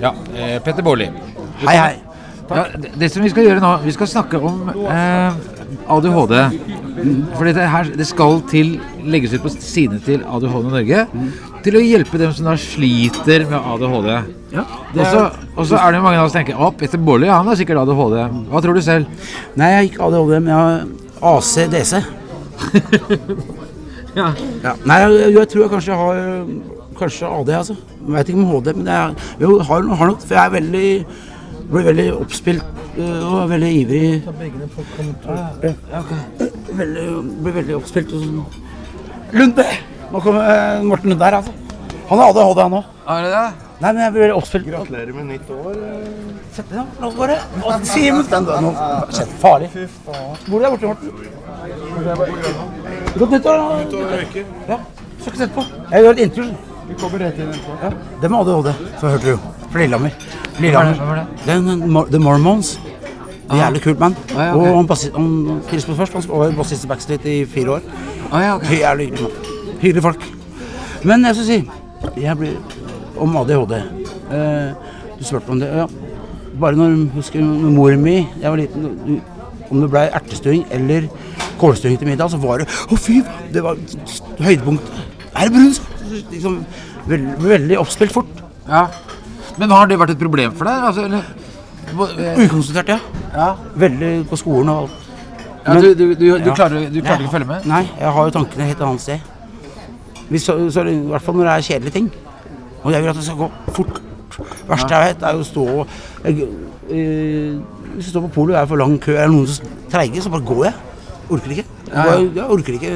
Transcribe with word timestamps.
Ja, 0.00 0.12
eh, 0.36 0.58
Petter 0.62 0.82
Baarli. 0.84 1.08
Hei, 1.64 1.76
hei. 1.76 1.94
Ja, 2.46 2.64
det, 2.78 2.92
det 3.00 3.08
som 3.10 3.24
vi 3.24 3.30
skal 3.32 3.46
gjøre 3.48 3.62
nå, 3.62 3.72
vi 3.82 3.92
skal 3.94 4.08
snakke 4.10 4.38
om 4.38 4.68
eh, 4.70 5.38
ADHD. 5.90 6.34
For 7.36 7.48
det, 7.48 7.56
her, 7.72 7.88
det 7.98 8.06
skal 8.08 8.38
til, 8.50 8.76
legges 9.04 9.34
ut 9.34 9.42
på 9.44 9.50
sidene 9.56 9.98
til 10.04 10.22
ADHD 10.24 10.70
Norge 10.72 11.06
til 11.66 11.76
å 11.76 11.82
hjelpe 11.82 12.20
dem 12.20 12.30
som 12.36 12.46
da 12.46 12.54
sliter 12.60 13.44
med 13.50 13.58
ADHD. 13.58 14.10
Ja, 14.54 14.62
Og 15.56 15.66
så 15.66 15.80
er 15.80 15.90
det 15.90 15.98
jo 15.98 16.04
mange 16.06 16.20
av 16.20 16.28
oss 16.28 16.32
som 16.36 16.38
tenker 16.40 16.60
at 16.68 16.78
Petter 16.78 17.02
Baarli 17.02 17.28
han 17.32 17.50
har 17.50 17.58
sikkert 17.58 17.82
ADHD. 17.82 18.16
Hva 18.52 18.62
tror 18.64 18.78
du 18.78 18.84
selv? 18.86 19.26
Nei, 19.58 19.72
jeg 19.72 19.80
har 19.80 19.90
ikke 19.90 20.06
ADHD, 20.06 20.38
men 20.38 20.52
jeg 20.52 20.60
har 20.62 21.34
ACDC. 21.34 21.92
Ja. 24.16 24.30
Ja. 24.64 24.70
Nei, 24.88 24.96
jeg, 25.02 25.32
jeg 25.34 25.48
tror 25.52 25.62
jeg 25.66 25.70
kanskje 25.74 25.90
jeg 25.92 25.98
har 26.00 26.20
Kanskje 26.98 27.28
AD, 27.28 27.50
altså. 27.60 27.76
Jeg 28.00 28.14
vet 28.14 28.28
ikke 28.32 28.42
om 28.42 28.50
HD, 28.50 28.72
men 28.76 28.86
jeg, 28.92 29.16
jo, 29.40 29.58
har, 29.68 29.88
har 30.00 30.12
nok 30.12 30.22
For 30.22 30.34
jeg 30.34 30.44
er 30.44 30.54
veldig 30.54 30.90
blir 31.66 31.82
veldig 31.88 32.06
oppspilt 32.14 32.62
øh, 32.98 33.22
og 33.26 33.40
er 33.42 33.46
veldig 33.50 33.70
ivrig. 33.80 34.22
Veldig, 36.76 37.06
blir 37.42 37.54
veldig 37.56 37.76
oppspilt 37.80 38.12
og 38.14 38.22
sånn. 38.22 38.42
Lunde! 39.34 39.66
Nå 40.12 40.20
kommer 40.22 40.46
eh, 40.46 40.84
Morten 40.86 41.10
Lunde 41.10 41.26
her, 41.26 41.40
altså. 41.40 41.54
Han 42.06 42.20
har 42.22 42.30
ADHD, 42.30 42.60
han 42.62 42.76
òg. 42.78 42.92
Er 43.10 43.24
det 43.26 43.32
det? 43.32 43.46
Nei, 43.76 43.90
men 43.90 43.98
jeg 44.04 44.12
blir 44.14 44.22
veldig 44.24 44.36
oppspilt. 44.38 44.68
Gratulerer 44.70 45.12
med 45.16 45.24
nytt 45.32 45.50
år. 45.52 45.74
Sett 46.54 46.70
deg, 46.70 46.78
da. 46.78 46.84
La 47.00 47.10
oss 47.10 47.18
bare 47.18 47.36
Simen! 47.90 48.24
Den 48.30 48.46
der 48.46 48.62
nå. 48.62 48.70
Kjent 49.10 49.34
farlig. 49.42 49.68
Hvor 50.06 50.56
er 50.56 50.62
det 50.62 50.70
borte, 50.76 50.86
Morten? 50.86 51.10
Godt 53.18 53.30
nyttår, 53.34 53.54
da. 53.58 53.64
Ja. 54.70 54.78
Skal 55.18 55.32
ikke 55.32 55.42
sette 55.42 55.52
på. 55.58 55.66
Jeg 55.90 56.06
gjør 56.06 56.14
et 56.14 56.24
intervju. 56.28 56.65
Vi 56.88 56.94
kommer 57.00 57.18
rett 57.18 57.38
inn 57.38 57.48
etterpå. 57.50 57.76
Ja. 57.82 57.90
Det 58.22 58.30
med 58.30 58.38
ADHD, 58.40 58.72
så 59.00 59.08
hørte 59.12 59.24
du 59.24 59.30
jo. 59.30 59.38
Fra 59.72 59.80
Lillehammer. 59.80 60.10
Lillehammer. 60.60 61.26
er 61.46 61.56
er 61.56 62.10
The 62.10 62.18
Mormons. 62.18 62.78
Er 63.50 63.56
Jævlig 63.60 63.82
kult 63.82 63.98
band. 63.98 64.16
Ah, 64.34 64.40
ja, 64.46 64.54
okay. 64.56 64.70
Og 64.70 64.76
han, 64.76 64.86
bassi- 64.88 65.12
han 65.14 65.60
Krisper 65.70 65.94
først, 65.94 66.12
han 66.12 66.22
var 66.28 66.50
bassist 66.56 66.84
i 66.84 66.88
Backstreet 66.90 67.26
i 67.30 67.44
fire 67.46 67.70
år. 67.76 67.80
Ah, 68.32 68.40
ja, 68.42 68.54
okay. 68.56 68.78
Jævlig 68.80 69.06
hyggelig 69.06 69.22
mann. 69.22 69.76
Hyggelige 69.80 70.02
folk. 70.02 70.24
Men 71.04 71.24
jeg 71.24 71.34
skal 71.34 71.46
si 71.46 71.70
Jeg 72.22 72.36
blir 72.38 72.56
Om 73.18 73.36
ADHD. 73.36 73.72
Eh, 74.32 74.72
du 75.18 75.24
spurte 75.24 75.48
om 75.50 75.60
det. 75.60 75.68
Ja. 75.76 75.86
Bare 76.60 76.76
når 76.76 76.96
husker 77.14 77.40
når 77.40 77.70
mor 77.70 77.96
mi 77.96 78.16
Jeg 78.42 78.50
var 78.50 78.56
liten 78.56 78.82
du- 79.06 79.20
Om 79.70 79.80
det 79.80 79.90
ble 79.90 80.00
ertestuing 80.14 80.64
eller 80.70 81.06
kålstuing 81.58 81.98
til 81.98 82.08
middag, 82.08 82.30
så 82.30 82.36
var 82.38 82.58
det 82.58 82.66
Å, 82.90 82.96
fy 82.98 83.22
faen! 83.22 83.52
Det 83.52 83.62
var 83.62 83.76
høydepunkt. 84.40 84.82
Er 85.36 85.44
det 85.48 85.52
brun? 85.52 85.74
Liksom, 86.32 86.60
veldig, 87.10 87.34
veldig 87.42 87.78
oppspilt 87.80 88.12
fort. 88.14 88.42
Ja. 88.68 88.86
Men 89.60 89.70
har 89.72 89.86
det 89.90 89.98
vært 90.00 90.14
et 90.16 90.20
problem 90.20 90.52
for 90.56 90.68
deg? 90.68 90.86
Altså, 90.90 91.04
eller, 91.06 91.22
eh, 92.26 92.42
Ukonsentrert, 92.44 92.88
ja. 92.88 92.98
ja. 93.34 93.48
Veldig 93.76 94.12
på 94.30 94.38
skolen 94.40 94.68
og 94.72 94.82
alt. 94.82 95.06
ja 95.66 95.74
Men- 95.74 95.82
du, 95.82 95.94
du, 95.94 96.04
du, 96.14 96.26
du, 96.38 96.50
klarer, 96.54 96.90
du 96.90 97.00
klarer 97.00 97.22
ikke 97.24 97.30
å 97.30 97.36
følge 97.38 97.50
med? 97.52 97.66
Nei, 97.70 97.84
jeg 98.00 98.12
har 98.18 98.28
jo 98.28 98.34
tankene 98.38 98.68
helt 98.70 98.84
annet 98.88 99.00
sted. 99.00 99.32
Hvis, 100.28 100.42
så, 100.42 100.58
så, 100.74 100.82
I 100.90 100.98
hvert 101.12 101.22
fall 101.22 101.38
når 101.38 101.48
det 101.48 101.54
er 101.54 101.66
kjedelige 101.70 101.94
ting. 101.94 102.10
Og 102.82 102.92
jeg 102.92 103.02
vil 103.02 103.10
at 103.10 103.16
det 103.18 103.24
skal 103.26 103.40
gå 103.40 103.50
fort. 103.74 104.02
Det 104.36 104.68
verste 104.68 104.92
jeg 104.98 105.14
vet, 105.14 105.22
er 105.24 105.36
jo 105.38 105.40
å 105.40 105.46
stå 105.48 105.62
og 105.64 105.94
jeg, 106.26 106.48
øh, 106.90 107.60
Hvis 107.94 108.04
jeg 108.04 108.12
står 108.12 108.26
på 108.26 108.32
polet 108.34 108.56
og 108.56 108.60
er 108.60 108.66
for 108.68 108.76
lang 108.82 108.98
kø, 109.00 109.14
er 109.16 109.30
det 109.30 109.32
noen 109.32 109.46
som 109.48 109.70
treige, 109.90 110.20
så 110.22 110.30
bare 110.34 110.44
går 110.44 110.64
jeg. 110.66 110.74
Orker 111.32 111.54
ikke. 111.54 111.64
Jeg, 111.88 112.26
jeg 112.36 112.44
orker 112.44 112.76
ikke 112.76 112.90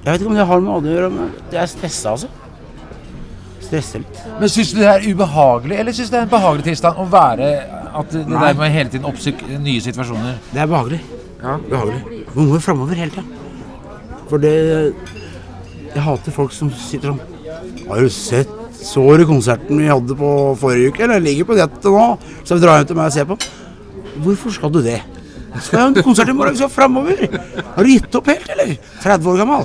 Jeg 0.00 0.12
vet 0.12 0.22
ikke 0.22 0.30
om 0.30 0.38
det 0.38 0.46
har 0.48 0.62
med 0.64 0.72
AD 0.74 0.86
å 0.88 0.94
gjøre, 0.94 1.10
men 1.12 1.32
jeg 1.52 1.60
er 1.60 1.68
stressa, 1.68 2.14
altså. 2.14 2.28
Stresser 3.60 4.02
litt. 4.02 4.20
Men 4.40 4.48
Syns 4.50 4.72
du 4.72 4.78
det 4.80 4.88
er 4.88 5.04
ubehagelig, 5.04 5.76
eller 5.82 5.96
syns 5.96 6.08
du 6.08 6.16
det 6.16 6.20
er 6.22 6.26
en 6.26 6.32
behagelig 6.32 6.66
tilstand 6.70 7.00
å 7.02 7.06
være 7.12 7.50
at 8.00 8.14
det 8.14 8.22
Nei. 8.30 8.40
der 8.46 8.56
med 8.62 8.72
hele 8.74 8.92
tiden 8.94 9.08
oppsøke 9.10 9.58
nye 9.60 9.82
situasjoner? 9.84 10.38
Det 10.54 10.62
er 10.62 10.70
behagelig. 10.70 11.00
Ja. 11.42 11.58
Behagelig. 11.68 12.24
Man 12.34 12.48
må 12.48 12.56
jo 12.56 12.62
framover 12.64 12.98
hele 13.00 13.12
tida. 13.14 13.24
For 14.30 14.38
det 14.38 14.54
Jeg 15.90 16.02
hater 16.06 16.30
folk 16.30 16.52
som 16.54 16.68
sitter 16.70 17.10
sånn 17.10 17.88
Har 17.88 17.98
du 17.98 18.10
sett 18.14 18.50
Så 18.78 19.02
du 19.18 19.24
konserten 19.26 19.80
vi 19.80 19.88
hadde 19.90 20.14
på 20.14 20.28
forrige 20.60 20.92
uke? 20.92 21.02
Eller 21.02 21.18
ligger 21.24 21.48
på 21.48 21.56
nettet 21.58 21.88
nå. 21.90 22.04
Så 22.44 22.54
vi 22.54 22.62
drar 22.62 22.78
hjem 22.78 22.86
til 22.92 22.96
meg 23.00 23.10
og 23.10 23.16
ser 23.16 23.26
på. 23.26 23.36
Hvorfor 24.22 24.54
skal 24.54 24.70
du 24.70 24.78
det? 24.84 25.00
Skal 25.58 25.76
jeg 25.76 25.82
ha 25.82 25.86
en 25.90 25.96
konsert 26.06 26.28
i 26.30 26.34
morgen? 26.36 26.56
Skal 26.56 26.70
framover. 26.72 27.20
Har 27.74 27.82
du 27.86 27.90
gitt 27.90 28.14
opp 28.20 28.28
helt, 28.30 28.46
eller? 28.54 28.70
30 29.02 29.30
år 29.32 29.40
gammel? 29.40 29.64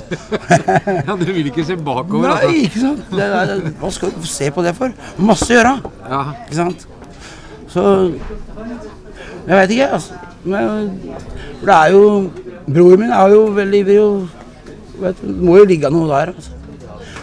Ja, 1.06 1.16
Du 1.20 1.24
vil 1.30 1.46
ikke 1.50 1.64
se 1.68 1.76
bakover, 1.78 2.32
altså. 2.34 2.48
Nei, 2.50 2.64
ikke 2.66 2.82
sant? 2.82 3.04
Det, 3.12 3.28
er- 3.28 3.70
hva 3.80 3.90
skal 3.94 4.10
du 4.16 4.26
se 4.28 4.50
på 4.56 4.64
det 4.66 4.74
for? 4.78 4.92
Masse 5.18 5.48
å 5.50 5.56
gjøre. 5.56 5.74
Ja. 6.10 6.22
Ikke 6.46 6.58
sant? 6.58 6.86
Så 7.70 7.84
Jeg 9.46 9.54
veit 9.60 9.70
ikke, 9.76 9.88
altså. 10.00 10.18
Men 10.46 10.90
for 11.60 11.66
det 11.70 11.76
er 11.76 11.94
jo 11.94 12.02
Broren 12.66 13.00
min 13.04 13.12
er 13.14 13.30
jo 13.30 13.44
veldig 13.54 13.80
ivrig 13.84 13.96
og 14.02 14.28
vet, 15.02 15.20
Det 15.22 15.34
må 15.46 15.56
jo 15.60 15.66
ligge 15.70 15.90
noe 15.94 16.08
der. 16.10 16.32
Altså. 16.34 16.50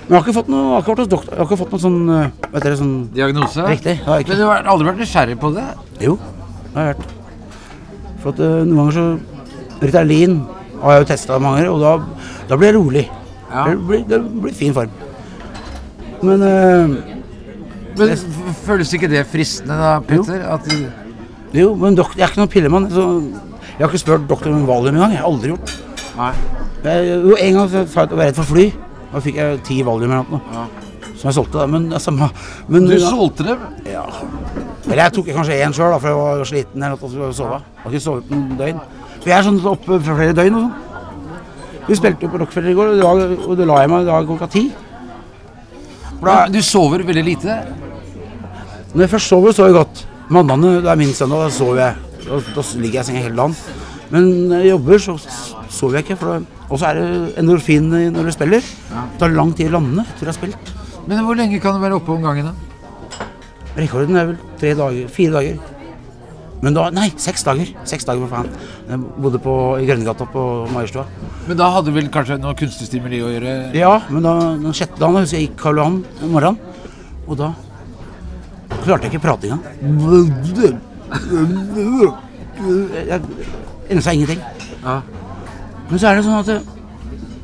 Men 0.03 0.07
jeg 0.07 0.15
har 0.15 0.23
ikke 0.23 0.35
fått 0.37 0.51
noe, 0.51 0.69
har 0.75 0.83
ikke 0.83 1.07
doktor, 1.11 1.31
jeg 1.33 1.39
har 1.41 1.47
ikke 1.49 1.59
fått 1.63 1.73
noe 1.75 1.83
sånn 1.83 1.99
øh, 2.11 2.29
Vet 2.53 2.63
dere, 2.67 2.77
sånn 2.79 2.95
Diagnose? 3.15 3.65
Riktig. 3.67 3.97
Men 4.07 4.39
du 4.39 4.45
har 4.47 4.63
aldri 4.71 4.87
vært 4.87 4.99
nysgjerrig 5.03 5.37
på 5.41 5.51
det? 5.55 5.65
Jo, 6.03 6.15
det 6.19 6.77
har 6.77 6.87
jeg 6.89 6.95
hørt. 6.95 7.11
For 8.23 8.31
at 8.33 8.39
øh, 8.43 8.63
noen 8.65 8.79
ganger 8.79 8.97
så 8.97 9.83
Ritalin 9.83 10.39
har 10.81 10.95
jeg 10.95 11.03
jo 11.03 11.09
testa 11.11 11.37
mange 11.39 11.61
ganger, 11.61 11.71
og 11.75 11.83
da, 11.83 12.25
da 12.49 12.57
blir 12.59 12.71
jeg 12.71 12.77
rolig. 12.79 13.05
Ja. 13.51 13.65
Det, 13.69 13.77
blir, 13.87 14.03
det 14.09 14.19
blir 14.41 14.55
fin 14.57 14.73
form. 14.75 14.89
Men 16.23 16.41
øh, 16.41 16.95
Men 17.99 18.13
føles 18.65 18.93
ikke 18.95 19.09
det 19.11 19.25
fristende 19.29 19.75
da, 19.77 19.97
Petter? 19.99 20.45
Du, 20.65 20.85
Jo, 21.53 21.75
men 21.77 21.93
doktor, 21.95 22.17
jeg 22.17 22.25
er 22.25 22.31
ikke 22.31 22.41
noen 22.41 22.49
pillemann. 22.49 22.87
Så 22.89 23.03
jeg 23.75 23.83
har 23.83 23.91
ikke 23.91 24.01
spurt 24.01 24.23
doktor 24.29 24.49
om 24.49 24.63
valium 24.65 24.95
engang. 24.95 25.13
Jeg 25.13 25.21
har 25.21 25.29
aldri 25.29 25.51
gjort. 25.51 25.73
nei. 26.17 26.31
Jeg, 26.83 27.11
jo, 27.23 27.35
en 27.39 27.53
gang 27.59 27.69
så 27.69 27.83
sa 27.87 28.01
jeg 28.01 28.07
at 28.07 28.15
jeg 28.15 28.17
var 28.17 28.25
redd 28.25 28.39
for 28.39 28.49
fly. 28.49 28.65
Da 29.13 29.21
fikk 29.23 29.37
jeg 29.37 29.59
ti 29.67 29.77
valium 29.85 30.15
eller 30.15 30.31
noe. 30.31 30.41
Ja. 30.55 30.63
Som 31.11 31.29
jeg 31.29 31.35
solgte, 31.37 31.59
da. 31.61 31.67
Men, 31.69 31.85
det 31.91 31.99
er 32.01 32.33
men 32.73 32.89
Du 32.89 32.95
solgte 32.99 33.45
dem? 33.51 33.67
Ja. 33.85 34.07
Eller 34.89 35.03
jeg 35.05 35.13
tok 35.15 35.29
kanskje 35.31 35.59
én 35.63 35.73
sjøl, 35.75 35.93
for 35.99 36.09
jeg 36.09 36.17
var 36.19 36.47
sliten 36.49 36.83
eller 36.83 36.97
og 36.99 37.35
sove. 37.35 37.59
Har 37.83 37.91
ikke 37.91 38.03
sovet 38.03 38.25
på 38.27 38.35
noen 38.35 38.57
døgn. 38.59 38.81
For 39.21 39.31
jeg 39.31 39.37
er 39.37 39.45
sånn 39.47 39.59
oppe 39.71 39.99
for 39.99 40.17
flere 40.19 40.35
døgn 40.35 40.57
og 40.59 40.65
sånn. 40.65 40.89
Vi 41.87 41.95
spilte 41.99 42.23
jo 42.23 42.31
på 42.31 42.39
Rockefeller 42.39 42.71
i 42.71 42.75
går, 42.77 42.91
og 42.93 42.99
da, 43.19 43.27
og 43.43 43.57
da 43.59 43.67
la 43.67 43.79
jeg 43.83 43.91
meg 43.91 44.05
i 44.05 44.09
dag 44.09 44.27
klokka 44.27 44.47
ti. 44.51 44.63
Da, 46.23 46.35
Du 46.51 46.61
sover 46.63 47.03
veldig 47.03 47.23
lite? 47.27 47.57
Når 48.93 49.05
jeg 49.05 49.11
først 49.11 49.31
sover, 49.31 49.55
sover 49.55 49.71
jeg 49.71 49.79
godt. 49.81 50.03
Mandagene, 50.31 50.77
det 50.83 50.91
er 50.91 50.99
min 51.01 51.15
søndag, 51.15 51.43
da 51.43 51.49
sover 51.51 51.81
jeg. 51.81 51.95
Da, 52.23 52.39
da 52.55 52.65
ligger 52.79 52.99
jeg 52.99 53.03
i 53.03 53.07
senga 53.09 53.23
hele 53.25 53.39
dagen. 53.41 53.55
Men 54.13 54.29
når 54.51 54.61
jeg 54.63 54.71
jobber, 54.71 55.01
så 55.03 55.17
sover 55.73 55.99
jeg 55.99 56.05
ikke. 56.07 56.35
Og 56.69 56.79
så 56.79 56.91
er 56.91 56.99
det 56.99 57.07
endorfin 57.41 57.89
når 57.91 58.29
du 58.29 58.35
spiller. 58.35 58.63
Det 58.63 59.19
tar 59.19 59.35
lang 59.35 59.51
tid 59.57 59.71
å 59.71 59.79
lande 59.79 60.05
etter 60.05 60.27
du 60.27 60.31
har 60.31 60.37
spilt. 60.37 60.71
Men 61.07 61.25
hvor 61.27 61.35
lenge 61.35 61.59
kan 61.59 61.75
du 61.75 61.83
være 61.83 61.99
oppe 61.99 62.15
om 62.15 62.23
gangen? 62.23 62.51
da? 62.51 62.72
Rekorden 63.77 64.17
er 64.19 64.27
vel 64.31 64.37
tre 64.61 64.73
dager, 64.77 65.07
fire 65.09 65.33
dager. 65.39 65.61
Men 66.63 66.75
da, 66.77 66.85
nei, 66.95 67.09
seks 67.19 67.43
dager. 67.43 67.67
Seks 67.89 68.05
dager, 68.07 68.23
for 68.23 68.31
faen. 68.37 68.51
Jeg 68.87 68.99
bodde 69.25 69.39
på, 69.43 69.53
i 69.81 69.87
Grønnegata 69.89 70.27
på 70.31 70.43
Majorstua. 70.71 71.03
Men 71.49 71.59
da 71.59 71.67
hadde 71.75 71.91
vel 71.95 72.07
kanskje 72.13 72.37
noe 72.39 72.55
kunstig 72.55 72.87
stimuli 72.87 73.19
å 73.19 73.31
gjøre? 73.33 73.55
Ja, 73.75 73.97
men 74.13 74.23
da, 74.23 74.33
den 74.61 74.77
sjette 74.77 75.01
dagen 75.01 75.19
husker 75.19 75.41
jeg 75.41 75.49
gikk 75.49 75.57
Karl 75.59 75.81
Johan 75.81 75.97
om 76.23 76.31
morgenen. 76.37 76.59
Og 77.27 77.39
da 77.41 77.49
klarte 78.83 79.09
jeg 79.09 79.15
ikke 79.15 79.25
prate 79.25 79.49
engang. 79.49 79.63
Jeg 83.09 83.19
ensa 83.97 84.13
ingenting. 84.15 84.39
Ja. 84.83 85.01
Men 85.89 85.99
så 85.99 86.09
er 86.09 86.15
det 86.19 86.25
sånn 86.29 86.39
at 86.39 86.47
det, 86.47 86.57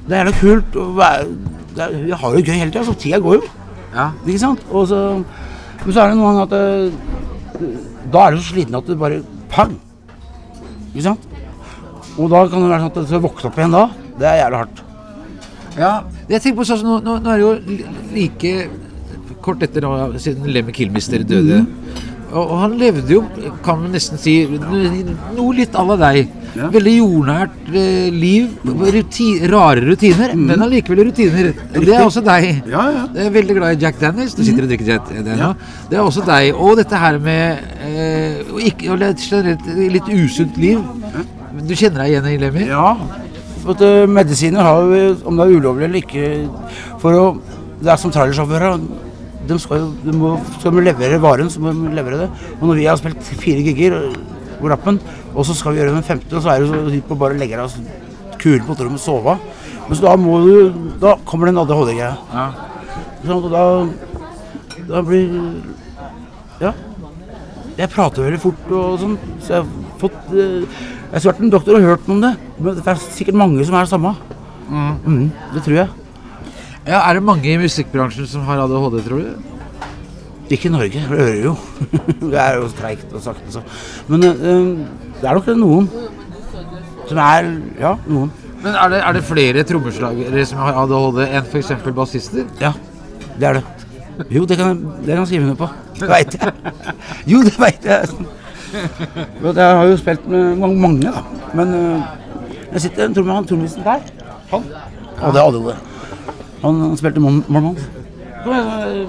det 0.08 0.16
er 0.16 0.24
jævlig 0.24 0.38
kult 0.40 0.78
å 0.80 0.86
være 0.98 1.28
Jeg 1.80 2.18
har 2.22 2.34
det 2.36 2.42
gøy 2.48 2.56
hele 2.58 2.72
tida, 2.72 2.86
så 2.88 2.96
tida 3.00 3.20
går 3.24 3.38
jo. 3.40 3.44
ja. 3.94 4.08
Ikke 4.26 4.42
sant? 4.42 4.64
Og 4.72 4.88
så, 4.90 5.00
men 5.86 5.94
så 5.94 6.02
er 6.04 6.12
det 6.12 6.18
noen 6.20 6.28
ganger 6.28 6.44
at 6.44 6.54
det, 6.54 7.70
Da 8.12 8.26
er 8.26 8.36
du 8.36 8.42
så 8.42 8.54
sliten 8.54 8.78
at 8.80 8.88
du 8.88 9.00
bare 9.00 9.22
pang! 9.52 9.74
Ikke 10.92 11.06
sant? 11.06 11.26
Og 12.20 12.30
da 12.32 12.44
kan 12.50 12.64
det 12.64 12.70
være 12.72 12.84
sånn 12.84 12.92
at 12.92 13.00
du 13.00 13.10
skal 13.10 13.24
våkne 13.24 13.50
opp 13.50 13.60
igjen 13.60 13.76
da. 13.76 13.84
Det 14.20 14.28
er 14.28 14.40
jævlig 14.42 14.60
hardt. 14.60 14.82
Ja, 15.80 15.92
jeg 16.28 16.42
tenker 16.44 16.58
på 16.60 16.68
sånn 16.68 16.84
nå, 16.84 16.98
nå, 17.06 17.18
nå 17.24 17.32
er 17.32 17.40
det 17.40 17.46
jo 17.46 17.54
like 18.12 18.54
kort 19.46 19.62
etter 19.64 19.86
da, 19.86 20.10
siden 20.20 20.50
Lemmy 20.52 20.74
Kilmister 20.76 21.24
døde. 21.28 21.62
Og, 21.64 22.19
og 22.30 22.52
han 22.62 22.76
levde 22.78 23.14
jo, 23.16 23.24
kan 23.66 23.80
man 23.82 23.96
nesten 23.96 24.20
si, 24.22 24.36
noe 24.50 25.56
litt 25.58 25.76
à 25.78 25.86
la 25.86 25.98
deg. 26.00 26.36
Veldig 26.74 26.94
jordnært 26.96 27.70
eh, 27.78 28.10
liv. 28.14 28.50
Ruti, 28.66 29.28
rare 29.52 29.84
rutiner, 29.86 30.34
men 30.38 30.66
allikevel 30.66 31.04
rutiner. 31.10 31.52
Det 31.74 31.94
er 31.94 32.04
også 32.04 32.24
deg. 32.26 32.48
Ja, 32.70 32.86
ja. 32.94 33.04
Jeg 33.16 33.30
er 33.30 33.36
veldig 33.36 33.58
glad 33.60 33.78
i 33.78 33.86
Jack 33.86 34.00
Daniels. 34.02 34.36
Du 34.38 34.44
sitter 34.46 34.66
og 34.66 34.72
drikker 34.72 34.94
Jack 34.94 35.10
Daniels. 35.12 35.74
Det 35.90 36.00
er 36.00 36.04
også 36.04 36.26
deg. 36.28 36.52
Og 36.58 36.78
dette 36.80 37.02
her 37.02 37.20
med 37.24 37.76
eh, 37.86 38.56
ikke, 38.72 38.94
og 38.94 39.06
generelt 39.20 39.70
litt 39.98 40.10
usunt 40.14 40.58
liv. 40.62 40.82
Du 41.66 41.76
kjenner 41.76 42.04
deg 42.04 42.14
igjen 42.16 42.30
i 42.30 42.38
Lemmy? 42.42 42.66
Ja. 42.70 42.94
For 43.64 43.86
eh, 43.86 44.08
medisiner 44.10 44.66
har 44.66 44.82
jo, 44.86 45.14
om 45.30 45.38
det 45.40 45.46
er 45.46 45.60
ulovlig 45.60 45.90
eller 45.90 46.04
ikke 46.04 46.28
For 47.02 47.16
å 47.18 47.26
Det 47.80 47.88
er 47.94 48.00
som 48.00 48.12
trailersjåfører. 48.12 49.08
De 49.50 49.58
skal 49.62 49.82
jo 49.82 49.88
de 50.04 50.16
må, 50.16 50.34
skal 50.60 50.76
de 50.76 50.84
levere 50.86 51.22
varen, 51.22 51.50
så 51.52 51.62
må 51.64 51.74
de 51.76 51.96
levere 51.98 52.24
det. 52.24 52.30
Og 52.60 52.68
når 52.70 52.80
vi 52.80 52.88
har 52.90 53.00
spilt 53.00 53.32
fire 53.42 53.64
gigger 53.66 53.98
på 54.60 54.70
rappen, 54.72 55.00
og 55.34 55.46
så 55.48 55.56
skal 55.58 55.74
vi 55.74 55.82
gjøre 55.82 55.96
den 55.96 56.06
femte, 56.06 56.42
så 56.42 56.54
er 56.54 56.64
det 56.64 56.70
så 56.72 56.84
dypt 56.90 57.10
på 57.10 57.18
bare 57.20 57.38
legge 57.40 57.60
deg 57.60 58.38
kulen 58.40 58.66
på 58.68 58.78
rommet 58.80 59.02
og 59.02 59.06
sove. 59.06 59.36
Men 59.90 59.98
så 59.98 60.06
da 60.06 60.16
må 60.22 60.38
du 60.46 60.54
Da 61.02 61.16
kommer 61.26 61.50
det 61.50 61.56
en 61.56 61.62
ADHD-greia. 61.64 62.12
Ja. 62.34 62.46
Sånn, 63.24 63.44
og 63.44 63.52
da, 63.52 63.64
da 64.92 65.02
blir 65.06 65.34
Ja. 66.62 66.74
Jeg 67.80 67.92
prater 67.94 68.26
veldig 68.28 68.42
fort 68.44 68.72
og 68.76 69.00
sånn, 69.00 69.16
så 69.40 69.54
jeg 69.54 69.64
har 69.64 70.00
fått 70.02 70.34
eh, 70.36 70.66
Jeg 70.68 71.16
har 71.16 71.30
vært 71.30 71.46
en 71.46 71.54
doktor 71.54 71.78
og 71.78 71.88
hørt 71.88 72.10
noe 72.10 72.18
om 72.18 72.26
det, 72.26 72.34
men 72.60 72.76
det 72.76 72.84
er 72.92 73.00
sikkert 73.16 73.40
mange 73.40 73.64
som 73.66 73.78
er 73.80 73.88
det 73.88 73.94
samme. 73.94 74.12
Mm, 74.70 75.32
det 75.56 75.64
tror 75.66 75.78
jeg. 75.80 76.09
Ja, 76.90 77.00
Er 77.06 77.20
det 77.20 77.24
mange 77.24 77.46
i 77.54 77.58
musikkbransjen 77.62 78.28
som 78.28 78.46
har 78.50 78.64
ADHD, 78.66 79.00
tror 79.06 79.24
du? 79.24 79.58
Ikke 80.50 80.66
i 80.66 80.72
Norge, 80.74 80.90
det 80.98 81.02
hører 81.06 81.44
jo. 81.44 81.56
det 82.32 82.40
er 82.42 82.56
jo 82.58 82.70
treigt 82.74 83.12
og 83.14 83.22
sakte, 83.22 83.52
så. 83.54 83.62
Men 84.10 84.26
eh, 84.26 84.72
det 85.22 85.30
er 85.30 85.38
nok 85.38 85.50
noen 85.60 85.90
som 87.10 87.20
er 87.22 87.52
Ja, 87.80 87.96
noen. 88.10 88.32
Men 88.60 88.74
er 88.76 88.90
det, 88.92 89.02
er 89.06 89.16
det 89.16 89.22
flere 89.24 89.64
trommeslagere 89.64 90.46
som 90.50 90.60
har 90.66 90.80
ADHD 90.82 91.22
enn 91.28 91.46
f.eks. 91.46 91.70
bassister? 91.96 92.50
Ja, 92.60 92.74
det 93.40 93.48
er 93.48 93.60
det. 93.60 93.64
Jo, 94.34 94.44
det 94.50 94.58
kan, 94.60 94.82
det 95.00 95.14
kan 95.14 95.22
jeg 95.22 95.30
skrive 95.30 95.46
under 95.48 95.60
på. 95.62 95.70
Det 96.00 96.10
veit 96.10 96.36
jeg. 96.36 96.74
Jo, 97.30 97.44
det 97.46 97.54
veit 97.62 97.86
jeg. 97.88 98.10
Jeg 98.74 99.78
har 99.78 99.86
jo 99.88 100.02
spilt 100.02 100.28
med 100.30 100.60
mange, 100.82 101.06
da. 101.08 101.24
Men 101.56 101.72
øh, 101.78 102.02
jeg 102.74 102.82
sitter 102.82 103.24
med 103.24 103.34
han 103.34 103.48
trommisen 103.48 103.86
der. 103.86 104.04
Han. 104.52 104.68
Og 105.22 105.34
det 105.34 105.42
er 105.42 105.48
ADHD. 105.48 105.89
Han, 106.62 106.80
han 106.82 106.98
spilte 106.98 107.22
igjen, 107.22 107.44
øh, 108.48 109.08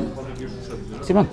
Simen. 1.07 1.29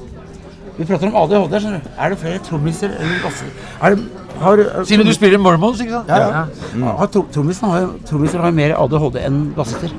Vi 0.77 0.85
prater 0.85 1.07
om 1.07 1.15
ADHD. 1.15 1.53
Er 1.97 2.09
det 2.09 2.17
flere 2.17 2.37
trommiser 2.37 2.89
eller 2.99 3.21
basser? 3.23 3.45
Er 3.81 3.95
det, 3.95 4.03
har, 4.39 4.57
er, 4.57 4.83
Siden 4.85 5.05
du 5.07 5.13
spiller 5.13 5.37
Mormons, 5.41 5.79
ikke 5.81 5.91
sant? 5.91 6.07
ja, 6.07 6.17
ja. 6.17 6.91
Har, 6.97 7.05
Trommiser 7.33 7.67
har, 7.67 7.79
jo- 7.79 7.93
trommiser 8.05 8.39
har 8.39 8.51
mer 8.51 8.75
ADHD 8.77 9.17
enn 9.25 9.39
bassister. 9.55 9.89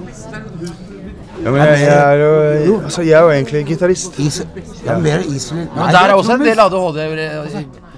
Ja, 1.45 1.51
men 1.51 1.61
jeg, 1.63 1.81
jeg, 1.81 1.99
er 1.99 2.67
jo, 2.67 2.81
altså, 2.81 3.03
jeg 3.03 3.13
er 3.13 3.23
jo 3.23 3.31
egentlig 3.31 3.67
gitarist 3.67 4.19
Is, 4.19 4.47
ja, 4.87 4.99
mer 4.99 5.19
Iselin. 5.19 5.69
Men 5.75 5.95
der 5.95 5.99
er 6.09 6.15
også 6.15 6.33
en 6.33 6.41
del 6.41 6.61
ADHD. 6.61 6.99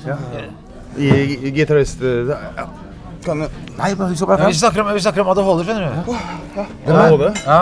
Ja. 0.06 0.16
i 0.98 1.50
gitarist... 1.50 2.00
Ja. 2.28 2.64
Kan 3.24 3.36
Nei, 3.76 3.94
bare 3.94 4.08
husk 4.08 4.24
å 4.24 4.30
Ja, 4.30 4.36
bare 4.36 4.46
vi, 4.48 4.56
snakker 4.56 4.80
om, 4.80 4.94
vi 4.94 5.00
snakker 5.04 5.20
om 5.24 5.28
ADHD, 5.32 5.64
skjønner 5.64 5.88
du. 5.92 6.12
ADHD? 6.92 7.42
Ja. 7.46 7.60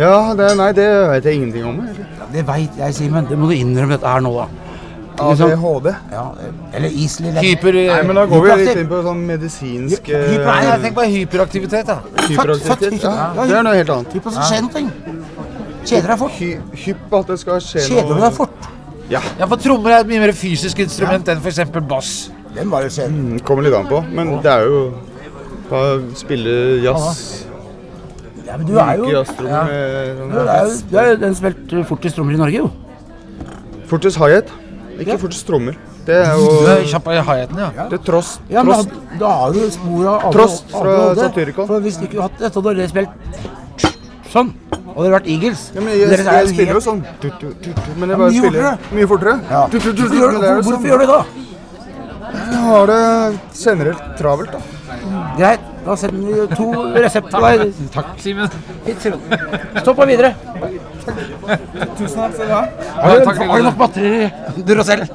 Ja, 0.00 0.14
det, 0.38 0.48
nei, 0.56 0.70
det 0.76 0.88
vet 1.10 1.26
jeg 1.28 1.38
ingenting 1.40 1.66
om. 1.68 1.80
Ja, 1.84 2.26
Det 2.32 2.44
veit 2.48 2.76
jeg, 2.80 2.94
Simen. 2.96 3.26
Det 3.28 3.36
må 3.38 3.50
du 3.50 3.56
innrømme 3.56 3.96
dette 3.98 4.08
her 4.08 4.22
nå, 4.24 4.32
da. 4.38 4.48
Liksom? 5.20 5.50
ADHD? 5.52 5.88
Ja, 6.14 6.22
eller 6.78 6.94
Iselin. 6.96 7.36
Hyper... 7.44 7.76
Nei, 7.76 7.98
men 8.08 8.16
da 8.16 8.22
går 8.30 8.46
vi 8.46 8.54
litt 8.62 8.78
inn 8.80 8.88
på 8.88 9.00
sånn 9.04 9.20
medisinsk 9.28 10.06
Hy- 10.08 10.20
hyper- 10.30 10.46
Nei, 10.46 10.60
jeg 10.64 10.72
eh, 10.72 10.84
tenker 10.86 10.96
bare 10.96 11.12
hyperaktivitet, 11.12 11.90
da. 11.90 11.98
hyperaktivitet. 12.24 13.04
Ja, 13.04 13.26
det 13.36 13.58
er 13.58 13.66
noe 13.66 13.76
helt 13.76 13.92
annet. 13.96 14.16
Hypp 14.16 14.24
på 14.24 14.32
så 14.32 14.46
skjer 14.48 14.64
noe. 14.64 14.84
Kjeder 15.84 16.12
deg 16.14 16.18
fort. 16.22 16.38
Hy, 16.40 16.50
hypp 16.86 17.14
at 17.20 17.34
det 17.34 17.38
skal 17.42 17.60
skje 17.66 17.82
noe. 17.84 17.90
Kjeder 17.90 18.16
du 18.16 18.24
deg 18.24 18.36
fort? 18.38 18.70
Ja, 19.10 19.20
ja, 19.40 19.46
for 19.50 19.60
trommer 19.60 19.96
er 19.98 20.04
et 20.04 20.10
mye 20.14 20.22
mer 20.22 20.32
fysisk 20.38 20.80
instrument 20.86 21.28
enn 21.34 21.40
f.eks. 21.42 21.60
bass. 21.90 22.14
Den 22.54 22.70
var 22.72 22.86
jo 22.86 22.92
sen. 22.94 23.12
Mm, 23.34 23.40
Kommer 23.44 23.66
litt 23.66 23.76
an 23.76 23.88
på. 23.90 24.00
Men 24.16 24.36
det 24.44 24.52
er 24.56 24.64
jo 24.70 24.82
spille 26.18 26.54
jazz. 26.84 27.49
Ja, 28.50 28.56
men 28.58 28.66
du 28.66 28.74
er 28.82 28.96
jo 28.98 29.04
Myke 29.06 29.20
du 29.20 29.30
sånn 29.30 29.46
er 29.46 29.68
jo 30.66 30.78
du 30.90 30.96
er 30.98 31.12
jo 31.12 31.18
den 31.22 31.34
som 31.36 31.44
spilte 31.44 31.84
fortest 31.86 32.16
trommer 32.18 32.34
i 32.34 32.40
Norge, 32.40 32.64
jo. 32.64 32.70
Fortest 33.90 34.18
high-hat. 34.18 34.50
Ikke 35.00 35.16
fortest 35.22 35.46
trommer. 35.46 35.76
Det 36.06 36.16
er 36.16 36.34
Du 36.34 36.66
er 36.66 36.80
jo 36.82 36.88
kjapp 36.90 37.06
i 37.12 37.18
high-haten, 37.20 37.58
ja. 37.60 37.86
Det 37.92 38.00
er 38.00 38.04
tross. 38.06 38.32
Ja, 38.50 38.64
men 38.66 38.74
tross. 38.74 38.86
da, 38.90 39.18
da 39.22 39.30
har 39.42 39.54
du 39.54 39.60
spor 39.70 40.08
av 40.16 40.32
Tross 40.34 40.56
fra 40.72 40.96
Satyricon. 41.20 41.66
For 41.70 41.84
hvis 41.84 41.98
du 42.00 42.06
ikke 42.08 42.18
hadde 42.24 42.26
hatt 42.26 42.42
dette, 42.42 42.60
hadde 42.60 42.74
dere 42.80 42.88
spilt 42.90 43.10
sånn. 44.32 44.50
Hadde 44.90 45.04
det 45.06 45.12
vært 45.14 45.28
Eagles. 45.30 45.62
Ja, 45.74 45.84
men 45.84 45.94
jeg, 45.94 46.08
jeg 46.10 46.48
spiller 46.54 46.74
jo 46.78 46.82
sånn. 46.88 47.04
Tut, 47.22 47.36
tut, 47.38 47.54
tut, 47.62 47.76
tut, 47.78 47.94
Men 48.00 48.10
jeg 48.10 48.16
Ja, 48.16 48.22
bare 48.24 48.30
mye 48.30 48.42
spiller 48.42 48.66
fortere. 48.66 48.96
mye 48.98 49.10
fortere. 49.12 49.36
Ja. 49.50 49.62
Tut, 49.70 49.82
tut, 49.82 49.94
tut, 49.94 50.00
Hvorfor 50.00 50.18
gjør, 50.18 50.32
men 50.34 50.40
det 50.40 50.50
er 50.50 50.56
jo 50.56 50.62
hvorfor 50.66 50.80
sånn. 50.80 50.90
gjør 50.90 50.98
du 50.98 51.06
det 51.06 51.12
da? 51.14 51.49
Jeg 52.30 52.60
har 52.66 52.90
det 52.90 53.00
generelt 53.56 54.02
travelt, 54.18 54.52
da. 54.54 54.60
Greit, 55.38 55.66
da 55.84 55.96
sender 55.98 56.20
vi 56.28 56.56
to 56.56 56.68
resepter 56.94 57.46
deg. 57.46 57.80
Takk, 57.94 58.10
Simen. 58.22 58.52
Stå 59.80 59.94
på 59.96 60.06
videre. 60.10 60.34
Tusen 61.98 62.18
takk 62.20 62.34
skal 62.36 62.46
du 62.46 62.54
ha. 62.54 62.62
Har 63.00 63.16
du, 63.16 63.24
takk, 63.26 63.42
har 63.50 63.62
du 63.62 63.66
nok 63.68 63.78
batterier 63.80 64.56
i 64.56 64.66
Duracell? 64.68 65.06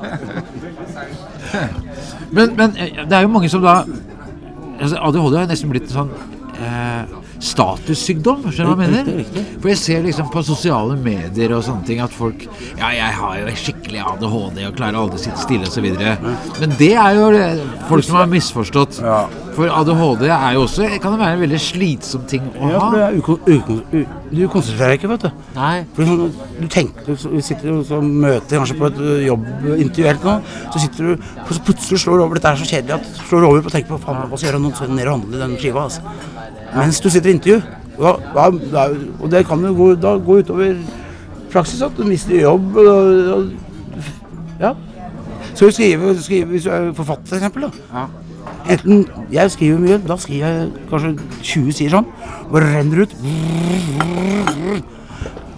Men, 2.36 2.56
men 2.58 2.74
eh, 2.82 3.04
det 3.06 3.16
er 3.16 3.22
jo 3.24 3.32
mange 3.32 3.50
som 3.52 3.62
da 3.64 3.78
altså, 3.86 4.98
ADHD 4.98 5.38
har 5.38 5.52
nesten 5.52 5.72
blitt 5.72 5.86
en 5.92 5.96
sånn 6.00 6.10
eh, 6.60 7.14
statussykdom. 7.46 8.46
Skjønner 8.50 8.76
du 8.76 8.80
hva 8.80 8.88
jeg 8.88 8.94
mener? 8.96 9.10
Riktig, 9.22 9.38
riktig. 9.40 9.62
For 9.62 9.72
jeg 9.72 9.82
ser 9.82 10.06
liksom 10.06 10.30
på 10.34 10.44
sosiale 10.48 10.98
medier 11.00 11.56
og 11.58 11.64
sånne 11.68 11.88
ting 11.88 12.04
at 12.04 12.14
folk 12.16 12.46
Ja, 12.80 12.92
jeg 12.96 13.16
har 13.20 13.40
jo 13.40 13.56
skikkelig 13.66 14.04
ADHD 14.14 14.62
og 14.68 14.78
klarer 14.80 15.00
aldri 15.00 15.22
å 15.22 15.24
sitte 15.26 15.44
stille 15.44 15.70
osv. 15.70 15.88
Men 16.60 16.78
det 16.80 16.94
er 17.00 17.18
jo 17.20 17.32
det, 17.36 17.48
folk 17.90 18.08
som 18.08 18.20
har 18.20 18.30
misforstått. 18.32 19.02
Ja. 19.06 19.24
For 19.56 19.72
ADHD 19.72 20.28
er 20.28 20.58
jo 20.58 20.66
også 20.66 20.90
kan 21.00 21.16
det 21.16 21.22
være 21.22 21.38
en 21.38 21.44
veldig 21.46 21.62
slitsom 21.64 22.26
ting 22.30 22.48
å 22.60 22.72
Ja, 22.74 22.82
for 22.84 22.98
det 22.98 23.06
er 23.56 24.26
du 24.36 24.42
konsentrerer 24.52 24.94
deg 24.94 25.00
ikke, 25.00 25.10
vet 25.14 25.26
du. 25.26 25.44
Nei. 25.56 25.76
For 25.96 26.10
du 26.60 26.68
tenker, 26.72 27.06
du 27.08 27.42
sitter 27.46 27.72
og 27.78 28.04
møter 28.04 28.60
kanskje 28.60 28.78
på 28.80 28.90
et 28.90 29.00
ø, 29.00 29.12
jobbintervju 29.30 30.08
eller 30.10 30.26
noe, 30.26 30.56
så 30.74 30.82
sitter 30.84 31.12
du, 31.12 31.28
og 31.46 31.62
plutselig 31.68 32.02
slår 32.04 32.20
du 32.20 32.26
over, 32.26 32.40
dette 32.40 32.52
er 32.52 32.60
så 32.60 32.68
kjedelig 32.70 32.98
at 32.98 33.22
slår 33.30 33.48
over 33.48 33.64
på 33.66 33.72
å 33.72 33.76
tenke 33.78 33.92
på, 33.94 34.00
faen, 34.04 34.26
hva 34.26 34.40
skal 34.40 34.50
jeg 34.50 34.52
gjøre 34.52 34.64
nå, 34.66 34.74
det 34.76 34.90
ned 34.98 35.08
og 35.08 35.14
handle 35.16 35.42
den 35.46 35.56
skiva, 35.62 35.86
altså. 35.88 36.04
Mens 36.76 37.00
du 37.00 37.10
sitter 37.10 37.30
i 37.30 37.34
intervju, 37.34 37.62
da, 38.00 38.50
da, 38.74 38.88
og 39.20 39.32
det 39.32 39.46
kan 39.48 39.64
jo 39.64 39.74
gå, 39.74 39.94
da 39.96 40.18
gå 40.20 40.40
utover 40.44 40.76
praksis, 41.52 41.82
at 41.82 41.92
du 41.98 42.04
mister 42.04 42.42
jobb, 42.42 42.76
og, 42.76 43.28
og, 43.36 43.50
ja. 44.60 44.74
Skal 45.54 45.68
du 45.68 45.72
skrive, 45.72 46.22
skrive, 46.22 46.46
hvis 46.46 46.64
du 46.64 46.70
er 46.70 46.94
forfatter 46.94 47.28
for 47.28 47.36
eksempel, 47.36 47.70
da. 47.70 48.06
Enten, 48.70 49.08
jeg 49.32 49.52
skriver 49.52 49.80
mye, 49.80 50.02
da 50.08 50.18
skriver 50.18 50.48
jeg 50.48 50.70
kanskje 50.90 51.14
20 51.42 51.72
sider 51.78 51.96
sånn, 51.96 52.12
og 52.50 52.60
renner 52.60 53.06
ut. 53.06 53.16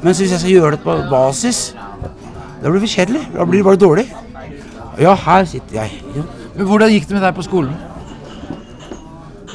Mens 0.04 0.22
hvis 0.22 0.32
jeg 0.32 0.40
skal 0.40 0.52
gjøre 0.52 0.72
det 0.76 0.84
på 0.86 0.96
basis, 1.10 1.72
da 2.62 2.70
blir 2.70 2.78
det 2.78 2.86
for 2.86 2.94
kjedelig. 2.94 3.24
Da 3.34 3.46
blir 3.46 3.64
det 3.64 3.66
bare 3.66 3.82
dårlig. 3.82 4.06
Ja, 5.02 5.16
her 5.16 5.46
sitter 5.46 5.82
jeg. 5.82 6.02
Ja, 6.16 6.24
hvordan 6.64 6.92
gikk 6.94 7.08
det 7.10 7.18
med 7.18 7.26
deg 7.26 7.36
på 7.38 7.46
skolen? 7.46 7.74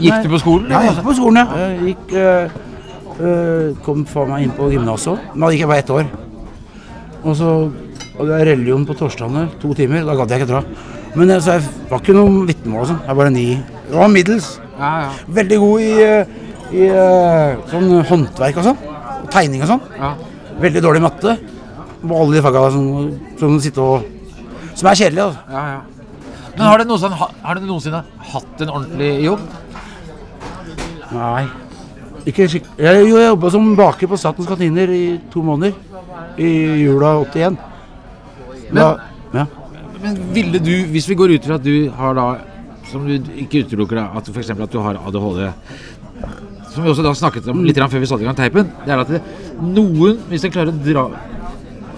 Gikk 0.03 0.25
du 0.27 0.29
på 0.33 0.41
skolen? 0.43 0.71
ja 0.73 0.81
jeg 0.83 0.95
gikk 0.97 1.07
på 1.07 1.15
skolen, 1.19 1.41
ja. 1.41 1.69
Gikk, 1.87 2.15
øh, 2.23 2.57
øh, 3.29 3.67
kom 3.87 4.05
faen 4.09 4.33
meg 4.33 4.47
inn 4.47 4.55
på 4.57 4.69
gymnaset. 4.73 5.29
Da 5.35 5.51
gikk 5.53 5.65
jeg 5.65 5.71
bare 5.73 5.85
ett 5.85 5.93
år. 5.95 6.11
Og 7.23 7.37
så 7.39 7.51
hadde 8.19 8.39
jeg 8.41 8.49
religion 8.53 8.87
på 8.89 8.97
torsdagene, 8.99 9.47
to 9.63 9.75
timer. 9.79 10.05
Da 10.09 10.17
gadd 10.19 10.35
jeg 10.35 10.43
ikke 10.43 10.51
dra. 10.53 10.63
Men 11.15 11.29
jeg, 11.35 11.45
så 11.45 11.59
jeg 11.59 11.69
var 11.91 12.03
ikke 12.03 12.17
noe 12.17 12.47
vitnemål 12.49 12.89
sånn. 12.91 13.01
Jeg 13.05 13.13
var 13.13 13.21
bare 13.23 13.35
ni. 13.35 13.47
Jeg 13.55 13.99
var 14.01 14.13
middels. 14.13 14.51
Ja, 14.79 14.93
ja. 15.05 15.11
Veldig 15.39 15.59
god 15.63 15.87
i, 15.87 15.95
i 16.83 16.91
sånn 17.71 17.89
håndverk 18.09 18.61
og 18.63 18.71
sånn. 18.71 18.85
Tegning 19.33 19.65
og 19.65 19.75
sånn. 19.75 19.89
ja. 20.01 20.15
Veldig 20.63 20.83
dårlig 20.85 21.03
matte. 21.05 21.37
På 22.03 22.19
alle 22.19 22.37
de 22.37 22.43
faga 22.45 22.67
som, 22.75 22.87
som 23.39 23.57
og 23.85 24.07
Som 24.75 24.89
er 24.89 24.97
kjedelige, 24.99 25.25
altså. 25.29 25.41
ja, 25.53 25.63
ja. 25.77 25.81
Men 26.53 26.67
har 26.69 26.81
du, 26.81 26.85
noensinne, 26.85 27.17
har 27.17 27.57
du 27.57 27.65
noensinne 27.65 28.03
hatt 28.33 28.61
en 28.65 28.73
ordentlig 28.73 29.11
jobb? 29.25 29.45
Nei. 31.13 31.47
Ikke. 32.29 32.47
Jeg, 32.47 32.61
jo, 33.09 33.17
jeg 33.19 33.29
jobba 33.33 33.51
som 33.51 33.73
baker 33.79 34.11
på 34.11 34.19
Statens 34.21 34.47
kantiner 34.49 34.91
i 34.95 35.03
to 35.33 35.43
måneder. 35.43 35.75
I 36.39 36.51
jula 36.85 37.17
81. 37.25 37.59
Da, 38.73 38.87
ja. 39.35 39.47
Men 40.03 40.21
ville 40.35 40.61
du, 40.63 40.73
hvis 40.93 41.09
vi 41.11 41.17
går 41.19 41.35
ut 41.37 41.47
fra 41.47 41.59
at 41.59 41.65
du 41.67 41.91
har 41.95 42.17
da 42.17 42.25
Som 42.91 43.05
du 43.07 43.15
ikke 43.39 43.63
utelukker 43.65 43.97
da, 44.01 44.07
at 44.19 44.29
f.eks. 44.29 44.51
at 44.51 44.73
du 44.73 44.81
har 44.83 44.97
ADHD 44.99 45.43
Som 46.73 46.85
vi 46.85 46.91
også 46.91 47.05
da 47.05 47.13
snakket 47.17 47.47
om 47.53 47.63
litt 47.65 47.79
før 47.79 48.01
vi 48.03 48.09
satte 48.09 48.25
i 48.25 48.27
gang 48.27 48.37
teipen, 48.37 48.73
det 48.87 48.95
er 48.95 49.03
at 49.05 49.13
det, 49.13 49.21
noen, 49.61 50.19
hvis 50.31 50.45
de 50.47 50.51
klarer 50.53 50.73
å 50.73 50.81
dra 50.83 51.05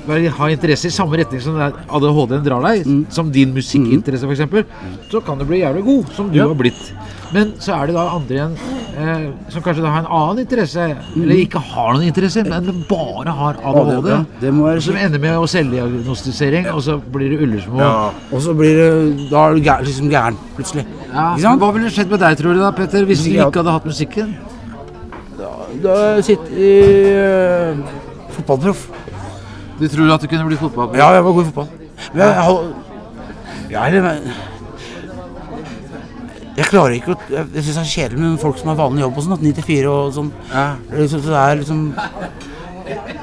ha 0.04 0.48
interesse 0.52 0.90
i 0.90 0.92
samme 0.92 1.16
retning 1.16 1.40
som 1.40 1.56
ADHD-en 1.56 2.42
drar 2.44 2.60
deg, 2.66 2.82
som 3.14 3.30
din 3.32 3.54
musikkinteresse 3.56 4.28
f.eks., 4.28 4.66
så 5.08 5.22
kan 5.24 5.38
du 5.40 5.46
bli 5.48 5.62
jævlig 5.62 5.84
god, 5.86 6.10
som 6.12 6.28
du 6.28 6.36
Ja. 6.36 6.48
har 6.50 6.58
blitt. 6.58 6.92
Men 7.32 7.54
så 7.58 7.72
er 7.78 7.86
det 7.86 7.94
da 7.94 8.10
andre 8.12 8.34
igjen 8.36 8.58
eh, 8.96 9.24
som 9.52 9.62
kanskje 9.64 9.82
da 9.84 9.90
har 9.92 10.04
en 10.04 10.10
annen 10.16 10.42
interesse, 10.44 10.86
eller 11.16 11.40
ikke 11.42 11.60
har 11.62 11.94
noen 11.96 12.06
interesse, 12.08 12.44
men 12.46 12.84
bare 12.88 13.34
har 13.34 13.58
ADHD. 13.60 14.08
Ja, 14.10 14.18
det 14.40 14.52
må 14.54 14.66
være 14.68 14.84
Som 14.84 14.98
ender 15.00 15.22
med 15.22 15.36
å 15.38 15.48
selvdiagnostisering, 15.50 16.70
og 16.72 16.82
så 16.86 16.96
blir 17.16 17.34
det 17.34 17.40
ullesmå. 17.44 17.90
Og 18.30 18.42
så 18.44 18.54
blir 18.56 18.78
det 18.78 19.28
Da 19.30 19.44
er 19.48 19.58
du 19.58 19.68
gær, 19.68 19.84
liksom 19.84 20.10
gæren, 20.12 20.38
plutselig. 20.56 20.86
Ja, 21.10 21.34
Ikke 21.34 21.44
sant? 21.46 21.62
Hva 21.62 21.70
ville 21.76 21.92
skjedd 21.92 22.14
med 22.14 22.24
deg, 22.24 22.38
tror 22.40 22.56
du 22.56 22.62
da, 22.62 22.72
Petter, 22.78 23.04
hvis 23.10 23.26
du 23.26 23.30
ikke 23.34 23.62
hadde 23.62 23.76
hatt 23.76 23.90
musikken? 23.90 24.34
Da 25.84 25.98
sitter 26.22 26.54
i 26.54 26.72
uh, 27.18 27.84
fotballproff. 28.38 28.88
Du 29.80 29.88
tror 29.90 30.14
at 30.14 30.22
du 30.22 30.30
kunne 30.30 30.48
blitt 30.48 30.62
fotballproff? 30.62 30.98
Ja, 30.98 31.10
jeg 31.18 31.24
var 31.26 31.38
god 31.38 31.42
i 31.42 31.52
fotball. 31.52 31.70
Men 32.14 32.20
jeg, 32.22 32.34
jeg, 32.34 32.74
jeg, 33.70 33.94
jeg, 33.94 33.94
jeg 33.94 34.02
men, 34.02 34.52
jeg 36.56 36.66
klarer 36.70 36.94
ikke 36.94 37.14
å 37.14 37.16
Jeg, 37.30 37.64
syns 37.64 37.74
det 37.74 37.82
er 37.82 37.90
kjedelig 37.94 38.20
med 38.22 38.38
folk 38.42 38.58
som 38.60 38.68
har 38.70 38.76
vanlig 38.78 39.02
jobb 39.02 39.16
og 39.18 39.24
sånn. 39.26 39.32
at 39.38 39.42
9 39.42 39.52
til 39.58 39.64
4 39.68 39.90
og 39.90 40.12
sånn. 40.14 40.30
Ja. 40.52 40.66
Det 40.90 40.94
er 40.96 41.02
liksom, 41.04 41.20
så 41.24 41.34
det 41.34 41.42
er 41.42 41.56
liksom 41.62 41.80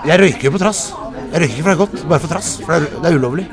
Jeg 0.09 0.19
røyker 0.19 0.43
jo 0.49 0.51
på 0.51 0.61
trass. 0.61 0.81
Jeg 1.31 1.41
røyker 1.41 1.55
ikke 1.55 1.63
for 1.63 1.69
det 1.71 1.75
er 1.77 1.81
godt, 1.85 2.07
bare 2.09 2.19
for 2.19 2.27
trass. 2.33 2.49
For 2.65 2.73
det 2.73 2.79
er, 2.81 3.01
det 3.01 3.11
er 3.11 3.17
ulovlig. 3.19 3.45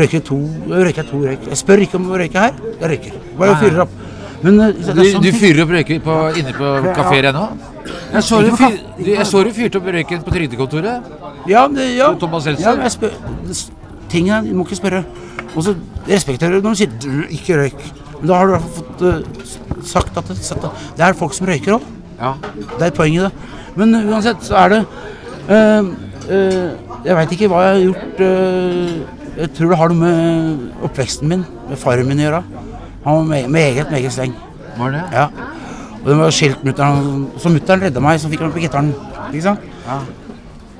Røyker 0.00 0.22
to, 0.26 0.38
røyker 0.70 1.06
to 1.10 1.20
røyk. 1.26 1.48
Jeg 1.50 1.58
spør 1.60 1.82
ikke 1.84 1.98
om 2.00 2.08
å 2.10 2.18
røyke 2.22 2.40
her. 2.46 2.54
Jeg 2.80 2.90
røyker. 2.94 3.18
Bare 3.38 3.56
fyrer 3.60 3.82
opp. 3.84 3.96
Men 4.42 4.60
eh, 4.64 4.70
Du, 4.72 4.82
sånn 4.88 5.20
du 5.22 5.28
ting. 5.30 5.38
fyrer 5.40 5.62
opp 5.66 5.74
røyker 5.76 6.00
på, 6.00 6.14
inne 6.40 6.54
på 6.56 6.70
kafeer 6.96 7.28
ennå? 7.30 7.44
Jeg 8.14 8.22
så 8.26 8.38
du 8.42 8.50
fyr, 8.56 8.76
du- 8.98 9.10
jeg 9.12 9.26
så 9.28 9.42
du 9.44 9.50
fyrte 9.54 9.78
opp 9.82 9.90
røyken 9.92 10.22
på 10.24 10.32
trygdekontoret. 10.34 11.10
Ja, 11.50 11.66
det, 11.68 11.90
ja. 11.98 12.08
Thomas 12.18 12.46
Helsen. 12.48 12.80
Ja, 12.80 13.50
tingene, 14.10 14.42
du 14.48 14.54
må 14.56 14.64
ikke 14.66 14.78
spørre. 14.80 15.04
Og 15.54 15.62
så 15.66 15.74
respekterer 16.08 16.58
du 16.60 16.66
når 16.68 16.74
de 16.74 16.80
sier 16.80 17.26
ikke 17.36 17.58
røyk. 17.60 17.82
Men 18.20 18.28
da 18.28 18.36
har 18.36 18.46
du 18.46 18.52
i 18.52 18.56
hvert 18.56 18.66
fall 18.66 18.76
fått 18.80 19.04
eh, 19.08 19.84
sagt 19.88 20.18
at 20.20 20.28
det, 20.28 20.72
det 20.98 21.06
er 21.06 21.16
folk 21.16 21.36
som 21.36 21.48
røyker 21.48 21.78
òg. 21.78 21.86
Ja. 22.20 22.34
Det 22.76 22.90
er 22.90 22.96
poenget 22.96 23.22
i 23.22 23.28
det. 23.28 23.56
Men 23.80 23.94
eh, 23.96 24.10
uansett 24.12 24.44
så 24.44 24.58
er 24.60 24.74
det 24.74 24.80
eh, 25.48 25.88
eh, 26.36 26.66
Jeg 27.06 27.16
veit 27.16 27.32
ikke 27.36 27.48
hva 27.48 27.62
jeg 27.64 27.76
har 27.76 27.84
gjort 27.86 28.20
eh, 28.26 28.90
Jeg 29.38 29.52
tror 29.56 29.72
det 29.72 29.78
har 29.80 29.94
noe 29.94 30.02
med 30.02 30.84
oppveksten 30.90 31.30
min, 31.30 31.46
med 31.70 31.80
faren 31.80 32.08
min 32.08 32.20
å 32.20 32.26
gjøre. 32.26 32.42
Han 33.06 33.16
var 33.30 33.48
meget, 33.48 33.88
meget 33.88 34.12
streng. 34.12 34.36
Var 34.76 34.96
det? 34.98 35.04
Ja. 35.16 35.28
Og 36.00 36.08
det 36.10 36.16
var 36.20 36.34
skilt 36.34 36.64
mutter'n. 36.64 37.28
Så 37.40 37.52
mutter'n 37.52 37.86
redda 37.86 38.02
meg, 38.04 38.20
så 38.20 38.28
fikk 38.32 38.44
han 38.44 38.52
på 38.52 38.60
gitaren. 38.60 38.92
Ikke 39.30 39.46
sant? 39.46 39.64
Ja. 39.86 40.00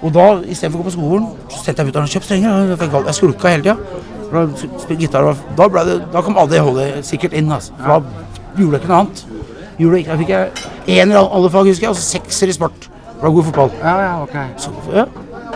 Og 0.00 0.12
da, 0.12 0.26
istedenfor 0.48 0.80
å 0.80 0.84
gå 0.84 0.90
på 0.90 0.96
skolen, 0.96 1.26
så 1.52 1.62
sendte 1.62 1.80
jeg 1.80 1.90
mutter'n 1.90 2.08
og 2.08 2.12
kjøpte 2.12 2.28
strenger. 2.28 2.74
Jeg 3.08 3.16
skulka 3.16 3.52
hele 3.54 3.64
tida. 3.64 3.76
Da, 4.30 4.44
spilte 4.54 5.00
gitar, 5.00 5.26
og 5.26 5.56
da, 5.58 5.66
det, 5.88 5.96
da 6.12 6.22
kom 6.22 6.38
ADHD 6.38 7.00
sikkert 7.06 7.34
inn. 7.38 7.50
Altså. 7.50 7.74
For 7.80 7.96
da 7.96 8.60
gjorde 8.60 8.78
jeg 8.78 8.82
ikke 8.82 8.92
noe 8.92 9.00
annet. 9.00 9.24
Gjorde 9.80 10.02
da 10.06 10.18
fikk 10.20 10.32
jeg 10.34 11.00
ener 11.00 11.16
i 11.16 11.22
alle 11.22 11.50
fag, 11.50 11.70
husker 11.72 11.88
jeg, 11.88 11.94
og 11.94 12.04
sekser 12.04 12.52
i 12.52 12.56
sport. 12.56 12.90
For 13.20 13.26
var 13.26 13.34
god 13.36 13.48
fotball. 13.50 13.72
Ja, 13.80 13.94
ja, 14.04 14.12
ok. 14.22 14.36
Så, 14.60 14.74
ja. 14.94 15.06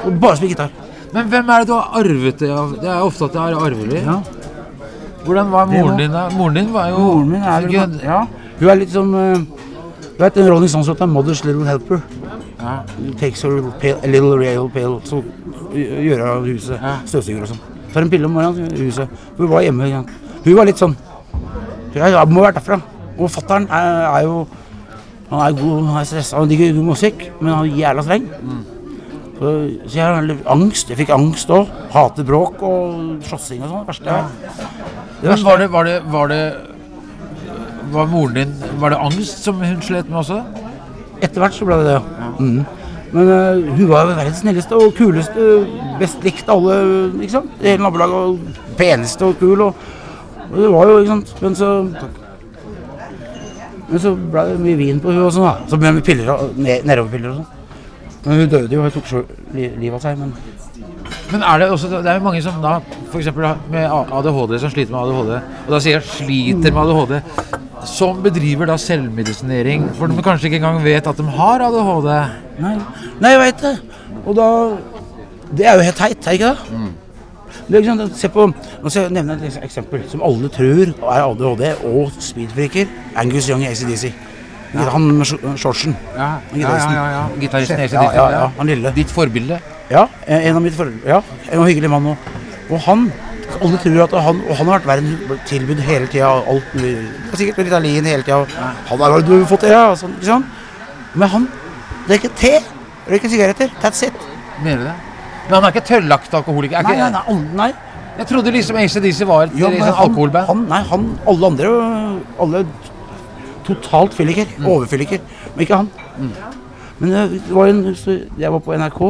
Og 0.05 0.17
bare 0.21 0.37
spille 0.41 0.55
gitar. 0.55 0.73
Men 1.15 1.29
hvem 1.31 1.51
er 1.55 1.63
det 1.63 1.69
du 1.69 1.75
har 1.77 2.01
arvet 2.01 2.41
det 2.43 2.51
av? 2.51 2.73
Det 2.81 2.91
er 2.91 3.03
ofte 3.05 3.29
at 3.29 3.37
det 3.37 3.43
er 3.45 3.61
arvelig. 3.69 4.01
Ja. 4.03 4.17
Hvordan 5.25 5.53
var 5.53 5.69
moren 5.71 5.99
din 5.99 6.11
da? 6.13 6.29
Moren 6.35 6.55
din 6.59 6.73
var 6.73 6.89
jo 6.91 6.99
Moren 6.99 7.29
min 7.31 7.43
er 7.43 7.61
jo 7.61 7.85
ja. 8.05 8.19
Hun 8.59 8.69
er 8.69 8.75
litt 8.77 8.91
som 8.93 9.15
uh, 9.15 9.39
Du 10.19 10.21
vet 10.21 10.35
den 10.35 10.51
Rolling 10.51 10.69
Stones-låta 10.69 11.07
'Mother's 11.07 11.45
Little 11.47 11.65
Helper'? 11.65 12.01
Ja. 12.61 12.75
Takes 13.21 13.43
her 13.43 13.73
pale, 13.81 13.97
a 14.03 14.07
little 14.07 14.37
real 14.39 14.69
pale 14.69 15.01
Så 15.05 15.23
gjør 15.75 16.03
gjøre 16.09 16.29
av 16.31 16.45
huset. 16.45 16.77
Ja. 16.83 16.99
Støvsuger 17.07 17.47
og 17.47 17.49
sånn. 17.55 17.74
Tar 17.95 18.03
en 18.03 18.11
pille 18.11 18.27
om 18.27 18.35
morgenen 18.35 18.75
i 18.75 18.89
huset. 18.89 19.09
Hun 19.39 19.49
var 19.51 19.63
hjemme. 19.63 19.87
Ja. 19.89 20.03
Hun 20.45 20.57
var 20.59 20.67
litt 20.69 20.81
sånn 20.83 20.97
Ja, 21.95 22.09
jeg 22.11 22.29
må 22.35 22.43
være 22.43 22.57
derfra. 22.59 22.81
Og 23.15 23.31
fatter'n 23.31 23.69
er, 23.71 23.99
er 24.11 24.23
jo 24.27 24.41
Han 25.31 25.41
er 25.41 25.55
god, 25.57 25.87
han 25.89 26.01
er 26.01 26.05
stressa, 26.07 26.37
han 26.39 26.51
digger 26.51 26.75
god 26.77 26.89
musikk, 26.93 27.23
men 27.41 27.55
han 27.55 27.65
er 27.69 27.79
jævla 27.79 28.03
streng. 28.05 28.27
Så, 29.39 29.51
så 29.89 29.97
jeg 29.97 30.05
har 30.05 30.51
angst. 30.53 30.91
Jeg 30.93 30.99
fikk 31.01 31.11
angst 31.15 31.51
òg. 31.51 31.71
Hater 31.95 32.27
bråk 32.29 32.61
og 32.63 33.25
slåssing 33.27 33.65
og 33.65 33.71
sånn. 33.73 33.81
Det 33.81 33.89
verste. 33.95 34.19
Det 35.23 35.31
verste 35.33 35.47
var 35.49 35.59
det, 35.63 35.71
var 35.73 35.89
det, 35.89 35.97
var 36.13 36.31
det 36.35 36.43
Var 37.95 38.07
moren 38.11 38.35
din 38.35 38.55
Var 38.83 38.91
det 38.91 38.99
angst 38.99 39.45
som 39.47 39.61
hun 39.63 39.83
slet 39.83 40.09
med 40.11 40.19
også? 40.21 40.41
Etter 41.23 41.41
hvert 41.41 41.55
så 41.57 41.67
ble 41.69 41.79
det 41.81 41.87
det, 41.89 41.95
ja. 41.95 42.31
Mhm. 42.39 42.65
Men 43.15 43.29
uh, 43.31 43.77
hun 43.79 43.89
var 43.89 44.05
jo 44.09 44.15
verdens 44.17 44.41
snilleste 44.43 44.75
og 44.75 44.95
kuleste, 44.99 45.45
best 46.01 46.25
likt 46.27 46.49
alle, 46.51 46.79
ikke 47.23 47.37
sant? 47.37 47.53
I 47.63 47.69
hele 47.71 47.85
nabolaget, 47.87 48.15
og 48.15 48.75
peneste 48.79 49.29
og 49.29 49.37
kul, 49.39 49.61
og, 49.69 49.75
og 50.51 50.57
det 50.59 50.71
var 50.73 50.91
jo, 50.91 50.97
ikke 51.05 51.13
sant? 51.13 51.35
Men 51.45 51.55
så 51.61 51.71
Men 53.85 54.01
så 54.01 54.15
ble 54.17 54.43
det 54.49 54.61
mye 54.65 54.77
vin 54.81 55.01
på 55.03 55.13
hun 55.13 55.27
og 55.27 55.33
sånn, 55.35 55.45
da. 55.45 55.69
Så 55.71 55.77
ble 55.79 55.91
det 55.91 55.95
mye 55.99 56.07
piller, 56.07 56.31
og- 56.33 56.57
ned- 56.57 56.87
nedoverpiller 56.89 57.31
og 57.31 57.37
sånn. 57.37 57.47
Men 58.25 58.39
hun 58.41 58.49
døde 58.49 58.73
jo, 58.73 58.81
hun 58.83 58.91
tok 58.95 59.07
selv 59.11 59.55
li 59.55 59.69
livet 59.79 59.95
av 60.01 60.01
seg, 60.09 60.19
men 60.19 60.33
Men 61.31 61.43
er 61.43 61.59
det 61.59 61.69
også 61.71 61.89
Det 61.91 62.07
er 62.11 62.15
jo 62.19 62.25
mange 62.25 62.41
som 62.43 62.57
da 62.63 62.79
f.eks. 63.13 63.29
med 63.71 63.85
ADHD 63.91 64.59
som 64.61 64.71
sliter 64.71 64.93
med 64.93 65.01
ADHD, 65.01 65.35
og 65.67 65.71
da 65.71 65.79
sier 65.81 66.01
jeg 66.01 66.03
'sliter 66.03 66.73
med 66.73 66.83
ADHD', 66.83 67.23
som 67.87 68.21
bedriver 68.25 68.67
da 68.71 68.77
selvmedisinering, 68.81 69.87
for 69.99 70.07
de 70.11 70.23
kanskje 70.25 70.49
ikke 70.51 70.61
engang 70.63 70.83
vet 70.85 71.07
at 71.07 71.17
de 71.21 71.25
har 71.37 71.63
ADHD. 71.69 72.11
Nei, 72.65 72.75
Nei 73.21 73.31
jeg 73.35 73.41
veit 73.41 73.65
det. 73.65 73.75
Og 74.27 74.37
da 74.39 74.49
Det 75.55 75.67
er 75.67 75.75
jo 75.77 75.83
helt 75.87 75.97
teit, 75.97 76.27
er 76.27 76.33
ikke 76.39 76.49
det? 76.55 76.93
det 77.69 77.79
er 77.79 77.85
sant, 77.85 78.17
se 78.19 78.29
på, 78.29 78.47
nå 78.83 78.91
skal 78.91 79.03
jeg 79.07 79.13
nevne 79.15 79.37
et 79.47 79.59
eksempel 79.63 80.03
som 80.11 80.23
alle 80.27 80.49
tror 80.53 80.91
er 80.91 81.23
ADHD 81.25 81.65
og 81.87 82.11
speedfreaker. 82.19 82.87
Angus 83.17 83.49
Young 83.49 83.63
i 83.63 83.67
ACDC. 83.71 84.13
Han 84.75 85.03
med 85.21 85.27
sh- 85.27 85.57
shortsen. 85.57 85.95
Ja, 86.17 86.33
Gitaristen. 86.53 86.95
ja. 86.99 87.27
Gitaristen 87.41 87.79
Ja, 87.93 88.03
ja, 88.13 88.31
ja, 88.31 88.49
han 88.59 88.67
lille. 88.67 88.93
Ditt 88.97 89.11
forbilde. 89.11 89.61
Ja, 89.91 90.07
en 90.27 90.57
av 90.57 90.63
mitt 90.63 90.75
forbilde. 90.75 91.07
ja, 91.07 91.21
en 91.53 91.63
hyggelig 91.69 91.91
mann 91.91 92.07
òg. 92.07 92.17
Og 92.71 92.81
han 92.81 93.13
alle 93.63 93.79
tror 93.83 94.03
at 94.05 94.15
han, 94.27 94.41
og 94.49 94.57
han 94.59 94.69
har 94.69 94.79
vært 94.79 94.89
verden 94.89 95.41
tilbudt 95.49 95.81
hele 95.87 96.07
tida 96.11 96.31
alt 96.51 96.77
mulig. 96.77 96.93
Sikkert 97.35 97.63
Ritalin 97.65 98.09
hele 98.09 98.27
tida. 98.27 98.45
Han 98.91 99.03
har 99.05 99.25
du 99.27 99.35
fått 99.51 99.67
det, 99.67 99.73
ja. 99.75 99.87
Og 99.93 99.99
Sånn, 100.01 100.15
ikke 100.19 100.31
sant? 100.31 100.47
Men 101.15 101.31
han 101.31 101.49
drikker 102.09 102.33
te, 102.39 102.53
røyker 103.11 103.33
sigaretter. 103.33 103.75
That's 103.83 104.03
it. 104.07 104.17
Mener 104.63 104.83
du 104.83 104.89
det? 104.89 104.95
Men 105.45 105.59
han 105.59 105.67
er 105.69 105.75
ikke 105.75 105.87
tørrlagt 105.91 106.35
alkoholiker? 106.41 106.79
Er 106.81 106.87
Nei, 106.87 106.97
ikke, 106.97 107.11
nei, 107.13 107.23
nei, 107.29 107.59
nei. 107.61 107.71
Jeg 108.15 108.29
trodde 108.31 108.53
liksom 108.55 108.77
ACDC 108.79 109.25
var 109.27 109.49
et 109.49 109.57
Ja, 109.59 109.69
liksom, 109.73 109.95
alkoholband. 110.07 110.47
Han, 110.49 110.67
nei, 110.71 110.83
han, 110.91 111.07
alle 111.29 111.51
andre 111.51 111.73
Alle 112.41 112.65
totalt 113.67 114.15
fylliker. 114.15 114.47
Mm. 114.59 114.67
Overfylliker. 114.71 115.23
Men 115.55 115.67
ikke 115.67 115.81
han. 115.83 115.91
Men 116.99 117.11
det 117.11 117.25
det 117.49 117.55
var 117.55 117.71
en, 117.73 117.85
jeg 118.39 118.53
var 118.53 118.63
på 118.63 118.77
NRK. 118.79 119.01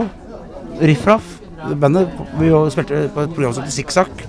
Riff 0.80 1.06
Raff. 1.06 1.34
Bandet 1.80 2.08
vi 2.38 2.50
spilte 2.72 3.06
på 3.14 3.24
et 3.24 3.34
program 3.34 3.54
som 3.56 3.64
het 3.64 3.72
Sikksakk. 3.72 4.24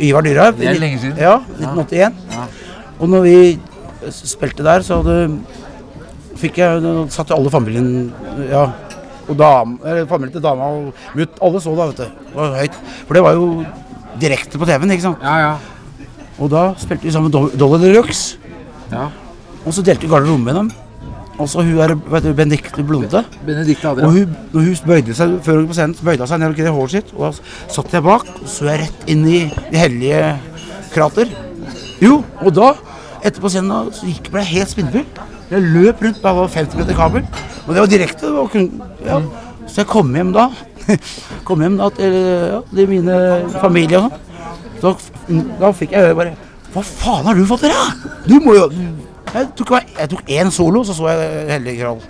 Ivar 0.00 0.22
Dyrhaug. 0.26 0.58
Det 0.58 0.68
er 0.68 0.80
lenge 0.80 0.98
siden. 1.02 1.16
Ja, 1.20 1.38
1981. 1.58 2.12
Og 3.00 3.08
når 3.12 3.22
vi 3.26 3.36
spilte 4.12 4.64
der, 4.66 4.84
så 4.84 5.00
hadde 5.02 5.38
fikk 6.36 6.58
jeg 6.60 6.82
satt 7.14 7.30
alle 7.32 7.50
familien 7.52 8.12
Ja. 8.50 8.66
Og 9.26 9.34
dam, 9.40 9.72
familien 10.06 10.32
til 10.36 10.42
dama 10.44 10.68
og 10.70 10.92
mutt. 11.18 11.38
Alle 11.42 11.60
så 11.60 11.72
da, 11.74 11.86
vet 11.90 11.96
du. 11.98 12.04
Det 12.04 12.36
var 12.36 12.52
høyt. 12.60 12.76
For 13.08 13.14
det 13.18 13.22
var 13.24 13.32
jo 13.34 13.46
direkte 14.22 14.60
på 14.60 14.68
TV-en, 14.68 14.92
ikke 14.94 15.02
sant. 15.08 15.24
Ja, 15.24 15.36
ja. 15.42 16.04
Og 16.38 16.50
da 16.52 16.68
spilte 16.78 17.08
vi 17.08 17.14
sammen 17.14 17.32
Dolly 17.32 17.80
Deluxe. 17.82 18.36
ja. 18.92 19.08
Og 19.66 19.74
så 19.74 19.82
delte 19.82 20.06
vi 20.06 20.12
garderobe 20.12 20.44
med 20.46 20.54
dem. 20.54 20.68
Og 21.36 21.48
så 21.52 21.60
hun 21.60 21.78
er 21.84 21.92
vet 21.94 22.24
du, 22.24 22.32
Benedicte 22.36 22.82
Blonde. 22.86 23.22
Benedicte 23.44 23.90
Og 23.92 24.12
hun, 24.12 24.36
når 24.52 24.68
hun 24.68 24.76
bøyde 24.88 25.16
seg 25.16 25.34
før 25.44 25.60
hun 25.60 25.66
på 25.68 25.76
scenen, 25.76 25.96
bøyde 26.00 26.24
hun 26.24 26.30
seg 26.30 26.40
ned 26.40 26.52
og 26.52 26.56
greide 26.56 26.74
håret 26.76 26.94
sitt. 26.94 27.10
Og 27.16 27.26
da 27.26 27.72
satt 27.74 27.96
jeg 27.96 28.04
bak, 28.06 28.28
og 28.40 28.48
så 28.48 28.70
jeg 28.70 28.84
rett 28.84 29.10
inn 29.12 29.24
i 29.28 29.40
det 29.70 29.82
hellige 29.82 30.22
krater. 30.94 31.32
Jo, 32.00 32.22
og 32.40 32.54
da, 32.56 32.70
etterpå 33.20 33.52
scenen, 33.52 33.90
så 33.92 34.08
gikk 34.08 34.30
ble 34.32 34.44
jeg 34.46 34.54
helt 34.54 34.72
spinnvill. 34.72 35.04
Jeg 35.50 35.62
løp 35.74 36.00
rundt 36.02 36.22
med 36.22 36.30
alle 36.32 36.46
50 36.56 36.80
meter 36.80 36.96
kabel. 36.98 37.26
Og 37.66 37.74
det 37.74 37.82
var 37.82 37.90
direkte. 37.90 38.26
Det 38.26 38.34
var 38.38 38.48
kun, 38.54 38.70
ja. 39.04 39.20
Så 39.66 39.82
jeg 39.82 39.90
kom 39.90 40.14
hjem 40.16 40.32
da. 40.34 40.48
kom 41.48 41.60
hjem 41.60 41.76
da 41.80 41.90
til, 41.94 42.16
ja, 42.16 42.62
til 42.70 42.88
mine 42.90 43.18
familie 43.60 44.00
og 44.00 44.08
sånn. 44.08 44.24
Så 44.80 45.42
da 45.60 45.72
fikk 45.74 45.94
jeg 45.96 46.14
bare 46.14 46.36
Hva 46.74 46.82
faen 46.84 47.24
har 47.24 47.38
du 47.38 47.46
fått 47.48 47.64
til, 47.64 47.72
da? 47.72 48.10
Du 48.28 48.36
må 48.44 48.52
jo 48.54 48.66
Jeg 49.36 49.52
tok, 49.58 49.70
jeg 50.00 50.08
tok 50.14 50.22
én 50.38 50.50
solo, 50.54 50.82
så 50.88 50.94
så 50.96 51.08
jeg 51.12 51.46
Hellige 51.52 51.82
Kral. 51.84 52.00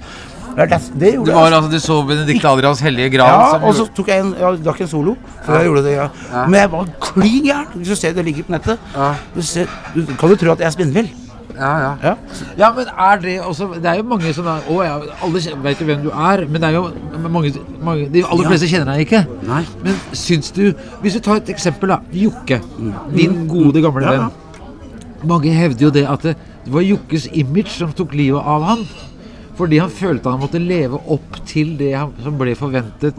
Det, 0.56 0.64
det, 0.71 0.78
det 1.00 1.09
gjorde 1.12 1.26
Du 1.26 1.37
jeg. 1.37 1.52
altså, 1.52 1.71
du 1.71 1.78
så 1.85 1.95
Benedicte 2.09 2.49
Adrians 2.49 2.80
hellige 2.80 3.11
grav. 3.12 3.28
Ja, 3.28 3.66
og 3.68 3.75
så 3.76 3.85
tok 3.92 4.09
jeg 4.09 4.23
en, 4.25 4.30
jeg 4.40 4.62
drakk 4.64 4.78
en 4.80 4.88
solo 4.88 5.12
før 5.45 5.59
jeg 5.59 5.66
gjorde 5.68 5.83
det. 5.85 5.92
Ja. 5.99 6.06
Men 6.47 6.54
jeg 6.62 6.71
var 6.73 6.87
klin 7.04 7.42
gæren. 7.45 7.75
Hvis 7.75 7.88
du 7.92 7.95
ser 8.00 8.14
det 8.16 8.25
ligger 8.25 8.47
på 8.49 8.54
nettet, 8.54 8.78
Ja. 8.97 9.11
du, 9.35 9.42
ser, 9.45 9.66
du 9.95 10.00
kan 10.16 10.33
du 10.33 10.37
tro 10.40 10.54
at 10.54 10.62
jeg 10.64 10.66
er 10.71 10.71
spinnvill. 10.78 11.11
ja, 11.59 11.73
ja. 11.83 11.90
Ja. 12.04 12.14
Ja, 12.59 12.71
men 12.73 12.87
er 12.88 13.21
det 13.21 13.35
også 13.40 13.68
Det 13.75 13.85
er 13.87 13.95
jo 13.97 14.02
mange 14.02 14.33
som 14.35 14.47
er 14.47 14.64
Å 14.68 14.80
ja, 14.85 14.97
alle 15.25 15.40
vet 15.64 15.78
jo 15.80 15.87
hvem 15.87 16.02
du 16.02 16.11
er, 16.11 16.47
men 16.49 16.61
det 16.61 16.64
er 16.68 16.75
jo 16.75 16.90
mange, 17.28 17.52
mange 17.80 18.09
De 18.12 18.25
aller 18.25 18.42
Ja. 18.45 18.49
fleste 18.50 18.66
kjenner 18.68 18.92
deg 18.92 19.06
ikke. 19.06 19.23
Nei. 19.47 19.62
Men 19.85 19.95
syns 20.12 20.50
du 20.52 20.73
Hvis 21.02 21.14
du 21.14 21.21
tar 21.21 21.37
et 21.37 21.49
eksempel, 21.52 21.88
da. 21.88 22.00
Jokke. 22.12 22.61
Din 23.14 23.47
gode, 23.49 23.80
gamle 23.83 24.04
Ja, 24.04 24.12
ja. 24.12 24.18
venn. 24.26 25.28
Mange 25.28 25.52
hevder 25.52 25.80
jo 25.87 25.90
det 25.90 26.06
at 26.09 26.23
det, 26.23 26.37
det 26.66 26.73
var 26.75 26.82
Jokkes 26.82 27.28
image 27.38 27.70
som 27.78 27.92
tok 27.94 28.12
livet 28.18 28.42
av 28.42 28.64
han. 28.66 28.82
Fordi 29.56 29.78
han 29.80 29.88
følte 29.94 30.32
han 30.35 30.42
måtte 30.42 30.61
leve 30.61 30.99
opp 31.14 31.38
til 31.49 31.76
det 31.78 31.92
han, 31.96 32.11
som 32.25 32.35
ble 32.37 32.52
forventet. 32.58 33.16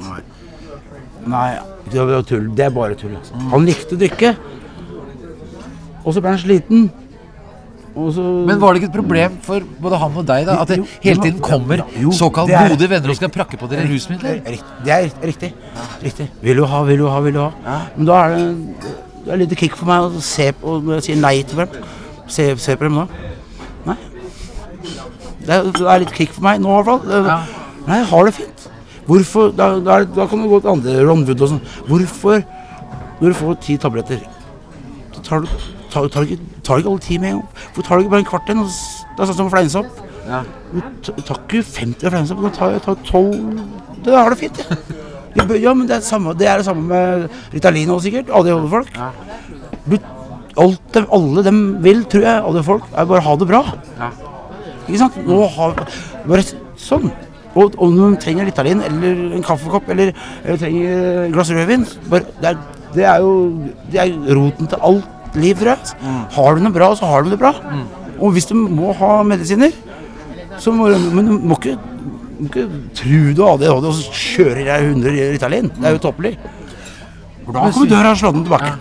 Nei, 1.27 1.47
det 1.89 2.03
var 2.11 2.21
tull. 2.27 2.51
Det 2.55 2.67
er 2.67 2.73
bare 2.75 2.97
tull. 2.99 3.15
Altså. 3.17 3.39
Han 3.55 3.65
likte 3.65 3.95
å 3.97 4.01
drikke. 4.03 4.35
Og 6.03 6.13
så 6.13 6.21
ble 6.21 6.33
han 6.35 6.41
sliten. 6.43 6.89
Så, 7.97 8.21
Men 8.45 8.59
var 8.61 8.75
det 8.75 8.83
ikke 8.83 8.91
et 8.91 8.97
problem 8.99 9.37
for 9.41 9.63
både 9.81 9.97
han 9.97 10.17
og 10.21 10.25
deg 10.29 10.43
da 10.45 10.59
at 10.61 10.69
det 10.69 10.75
Jo, 10.77 10.83
hele 11.01 11.23
tiden 11.23 11.39
kommer 11.41 11.81
jo, 11.97 12.11
såkalt 12.13 12.51
er- 12.53 12.69
gode 12.69 12.89
venner 12.91 13.09
og 13.09 13.17
skal 13.17 13.31
prakke 13.33 13.57
på 13.57 13.65
dere 13.71 13.87
rusmidler? 13.89 14.43
Det 14.85 14.93
er 14.93 15.07
riktig. 15.25 15.49
riktig. 16.03 16.27
Vil 16.43 16.61
du 16.61 16.65
ha, 16.69 16.83
vil 16.85 16.99
du 17.01 17.07
ha, 17.09 17.19
vil 17.25 17.33
du 17.33 17.39
ha. 17.41 17.79
Men 17.95 18.05
da 18.05 18.19
er 18.27 18.35
det, 18.35 18.91
det 19.25 19.33
er 19.33 19.41
litt 19.41 19.57
kick 19.57 19.73
for 19.75 19.89
meg 19.89 20.11
å 20.13 20.21
se 20.21 20.51
på 20.61 20.77
når 20.83 20.99
jeg 20.99 21.07
sier 21.07 21.19
nei 21.23 21.41
til 21.41 21.57
dem. 21.63 21.69
Se, 22.29 22.45
se 22.61 22.75
på 22.77 22.85
dem 22.85 22.99
nå. 23.01 23.07
Det 25.47 25.55
er, 25.55 26.01
litt 26.03 26.13
kick 26.15 26.33
for 26.35 26.43
meg 26.45 26.59
nå, 26.63 26.73
i 26.73 26.83
hvert 26.83 26.89
fall. 26.91 27.27
Ja. 27.27 27.37
Nei, 27.87 28.01
jeg 28.01 28.09
har 28.11 28.27
det 28.27 28.35
fint. 28.35 28.67
Hvorfor 29.07 29.53
Da, 29.55 29.69
da, 29.79 30.01
da 30.03 30.25
kan 30.27 30.41
du 30.43 30.49
gå 30.51 30.59
til 30.59 30.73
andre 30.73 30.97
Ron 31.07 31.23
Wood 31.27 31.43
og 31.45 31.53
sånn. 31.53 31.63
Hvorfor, 31.87 32.43
når 33.21 33.31
du 33.31 33.37
får 33.39 33.57
ti 33.63 33.77
tabletter, 33.79 34.25
så 35.15 35.23
tar 35.23 35.45
du 35.45 35.51
tar, 35.91 36.09
tar, 36.11 36.27
ikke, 36.27 36.59
tar 36.67 36.81
ikke 36.81 36.91
alle 36.91 37.05
ti 37.05 37.17
med 37.21 37.31
en 37.31 37.39
gang? 37.39 37.63
Hvorfor 37.71 37.87
tar 37.87 37.95
du 37.97 38.03
ikke 38.05 38.13
bare 38.15 38.25
en 38.25 38.29
kvart 38.31 38.51
en? 38.51 38.63
Det 38.67 39.23
er 39.23 39.29
sånn 39.29 39.39
som 39.39 39.49
å 39.49 39.53
fleinsopp. 39.53 40.03
Ja. 40.27 40.43
Du 40.73 41.21
tar 41.23 41.39
ikke 41.39 41.63
50 41.63 42.11
fleinsopp, 42.11 42.43
du 42.43 42.49
tar, 42.55 42.75
tar 42.83 42.99
12 43.07 43.61
Det 44.03 44.15
har 44.17 44.33
det 44.33 44.41
fint, 44.41 44.59
jeg. 44.63 44.79
Ja, 45.37 45.45
Ja, 45.61 45.73
men 45.77 45.87
det 45.87 45.99
er, 45.99 46.01
samme, 46.01 46.33
det 46.33 46.47
er 46.49 46.59
det 46.59 46.65
samme 46.65 46.87
med 46.89 47.27
Ritalin 47.53 47.91
også, 47.93 48.07
sikkert. 48.07 48.31
ADHD-folk. 48.33 48.89
Du, 49.87 49.97
alt 50.57 50.97
alle 51.13 51.43
dem 51.45 51.59
vil, 51.85 52.01
tror 52.09 52.25
jeg, 52.25 52.41
ADHD-folk, 52.41 52.87
er 52.91 53.05
bare 53.11 53.21
ha 53.27 53.35
det 53.37 53.47
bra. 53.51 53.61
Ja. 53.99 54.09
Ikke 54.87 55.01
sant? 55.03 55.17
Nå 55.27 55.41
har 55.55 55.75
Bare 56.27 56.43
sånn. 56.79 57.09
Og 57.57 57.75
om 57.81 57.95
du 57.95 58.17
trenger 58.21 58.45
Ritalin 58.45 58.83
eller 58.85 59.21
en 59.37 59.45
kaffekopp 59.45 59.87
eller, 59.89 60.11
eller 60.43 60.59
trenger 60.61 61.05
et 61.25 61.31
glass 61.33 61.49
rødvin 61.49 61.85
bare, 62.11 62.27
det, 62.43 62.51
er, 62.51 62.83
det 62.93 63.05
er 63.09 63.23
jo 63.23 63.31
det 63.89 64.01
er 64.03 64.35
roten 64.37 64.69
til 64.69 64.83
alt 64.85 65.37
liv, 65.37 65.57
tror 65.57 65.71
jeg. 65.73 65.95
Har 66.35 66.57
du 66.57 66.61
noe 66.63 66.75
bra, 66.75 66.91
så 66.97 67.09
har 67.09 67.25
du 67.25 67.31
det 67.33 67.39
bra. 67.41 67.53
Og 68.19 68.35
hvis 68.35 68.49
du 68.49 68.53
må 68.57 68.93
ha 68.99 69.11
medisiner, 69.25 69.73
så 70.61 70.73
må 70.73 70.89
du 70.91 71.09
Men 71.13 71.27
du 71.31 71.33
må 71.37 71.57
ikke, 71.57 71.75
må 72.37 72.51
ikke 72.51 72.67
tro 72.97 73.23
du 73.33 73.43
har 73.43 73.57
ADHD 73.57 73.89
og 73.89 73.97
så 73.97 74.21
kjører 74.21 74.63
jeg 74.69 74.93
100 74.93 75.17
Ritalin. 75.33 75.73
Det 75.73 75.89
er 75.89 75.97
jo 75.97 76.05
tåpelig. 76.05 76.35
For 77.45 77.57
da 77.57 77.67
kommer 77.71 77.93
døra 77.95 78.15
slående 78.19 78.45
tilbake. 78.45 78.73